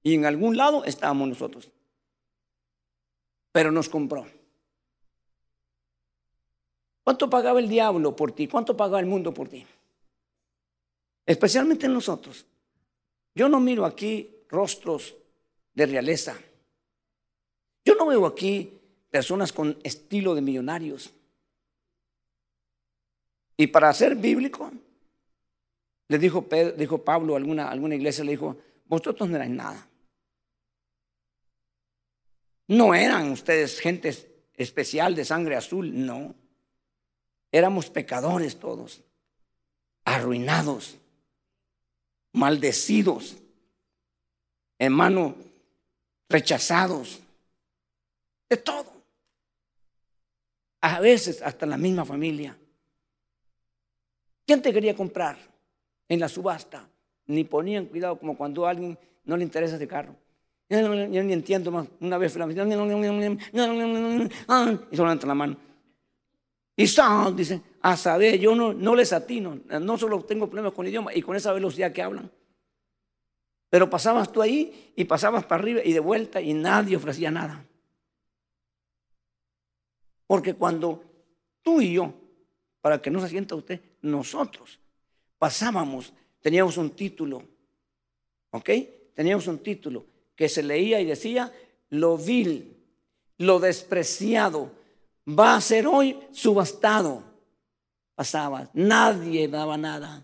[0.01, 1.69] Y en algún lado estábamos nosotros.
[3.51, 4.25] Pero nos compró.
[7.03, 8.47] ¿Cuánto pagaba el diablo por ti?
[8.47, 9.63] ¿Cuánto pagaba el mundo por ti?
[11.23, 12.47] Especialmente nosotros.
[13.35, 15.15] Yo no miro aquí rostros
[15.75, 16.35] de realeza.
[17.85, 18.78] Yo no veo aquí
[19.09, 21.13] personas con estilo de millonarios.
[23.57, 24.71] Y para ser bíblico,
[26.07, 26.47] le dijo,
[26.77, 29.87] dijo Pablo a alguna, alguna iglesia, le dijo, vosotros no eran nada.
[32.67, 34.13] No eran ustedes gente
[34.55, 36.35] especial de sangre azul, no.
[37.51, 39.01] Éramos pecadores todos,
[40.05, 40.97] arruinados,
[42.31, 43.37] maldecidos,
[44.77, 45.35] hermano,
[46.29, 47.19] rechazados,
[48.49, 48.98] de todo.
[50.81, 52.57] A veces hasta la misma familia.
[54.45, 55.37] ¿Quién te quería comprar
[56.07, 56.87] en la subasta?
[57.27, 60.15] Ni ponían cuidado como cuando a alguien no le interesa ese carro.
[60.69, 61.87] Yo, ni entiendo más.
[61.99, 62.45] Una vez la
[64.91, 65.57] y solamente la mano.
[66.75, 70.85] Y son, dice, a saber, yo no, no les atino, no solo tengo problemas con
[70.85, 72.31] el idioma y con esa velocidad que hablan.
[73.69, 77.65] Pero pasabas tú ahí y pasabas para arriba y de vuelta y nadie ofrecía nada.
[80.29, 81.03] Porque cuando
[81.63, 82.13] tú y yo,
[82.81, 84.79] para que no se sienta usted, nosotros
[85.39, 87.41] pasábamos, teníamos un título,
[88.51, 88.69] ¿ok?
[89.15, 90.05] Teníamos un título
[90.35, 91.51] que se leía y decía,
[91.89, 92.77] lo vil,
[93.39, 94.69] lo despreciado,
[95.27, 97.23] va a ser hoy subastado.
[98.13, 100.23] Pasaba, nadie daba nada.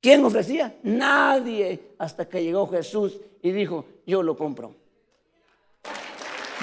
[0.00, 0.74] ¿Quién ofrecía?
[0.82, 4.74] Nadie, hasta que llegó Jesús y dijo, yo lo compro.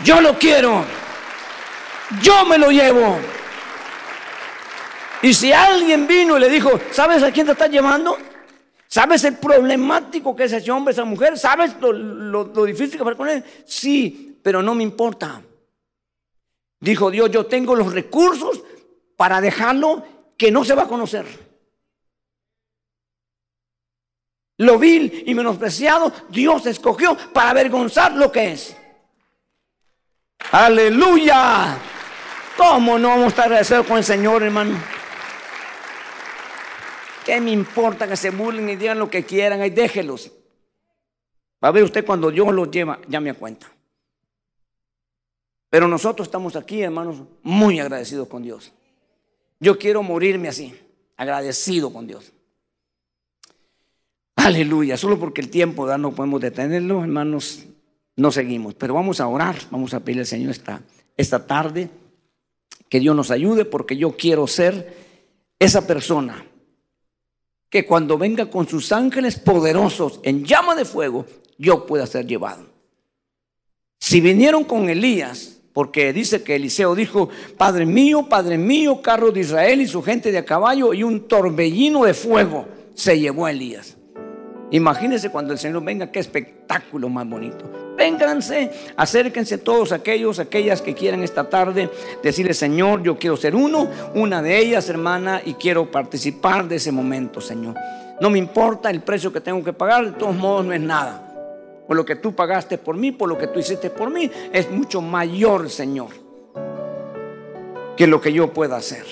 [0.03, 1.00] Yo lo quiero.
[2.21, 3.17] Yo me lo llevo.
[5.21, 8.17] Y si alguien vino y le dijo, ¿sabes a quién te estás llevando?
[8.87, 11.37] ¿Sabes el problemático que es ese hombre, esa mujer?
[11.37, 13.43] ¿Sabes lo, difícil que fue con él?
[13.65, 15.41] Sí, pero no me importa.
[16.79, 18.61] Dijo Dios, yo tengo los recursos
[19.15, 20.03] para dejarlo
[20.35, 21.25] que no se va a conocer.
[24.57, 28.75] Lo vil y menospreciado, Dios escogió para avergonzar lo que es.
[30.51, 31.77] Aleluya.
[32.61, 34.77] ¿Cómo no vamos a estar agradecidos con el Señor, hermano?
[37.25, 39.61] ¿Qué me importa que se burlen y digan lo que quieran?
[39.61, 40.31] Ahí déjelos.
[41.63, 43.65] Va a ver usted cuando Dios los lleva, ya me cuenta.
[45.71, 48.71] Pero nosotros estamos aquí, hermanos, muy agradecidos con Dios.
[49.59, 50.79] Yo quiero morirme así,
[51.17, 52.31] agradecido con Dios.
[54.35, 57.65] Aleluya, solo porque el tiempo ya no podemos detenerlo, hermanos,
[58.15, 58.75] no seguimos.
[58.75, 60.55] Pero vamos a orar, vamos a pedirle al Señor
[61.17, 61.89] esta tarde
[62.91, 64.93] que Dios nos ayude porque yo quiero ser
[65.57, 66.45] esa persona
[67.69, 71.25] que cuando venga con sus ángeles poderosos en llama de fuego,
[71.57, 72.65] yo pueda ser llevado.
[73.97, 79.39] Si vinieron con Elías, porque dice que Eliseo dijo, Padre mío, Padre mío, carro de
[79.39, 83.51] Israel y su gente de a caballo y un torbellino de fuego se llevó a
[83.51, 83.95] Elías.
[84.71, 87.71] Imagínense cuando el Señor venga, qué espectáculo más bonito.
[87.97, 91.89] Vénganse, acérquense todos aquellos, aquellas que quieran esta tarde
[92.23, 96.91] decirle, Señor, yo quiero ser uno, una de ellas, hermana, y quiero participar de ese
[96.91, 97.75] momento, Señor.
[98.19, 101.27] No me importa el precio que tengo que pagar, de todos modos no es nada.
[101.87, 104.71] Por lo que tú pagaste por mí, por lo que tú hiciste por mí, es
[104.71, 106.09] mucho mayor, Señor,
[107.97, 109.05] que lo que yo pueda hacer.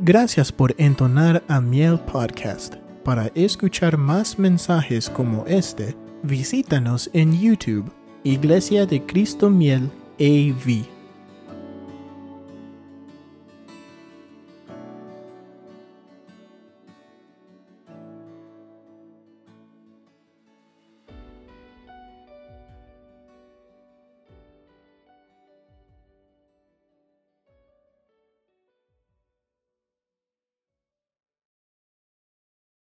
[0.00, 2.83] Gracias por entonar a Miel Podcast.
[3.04, 10.93] Para escuchar más mensajes como este, visítanos en YouTube, Iglesia de Cristo Miel AV.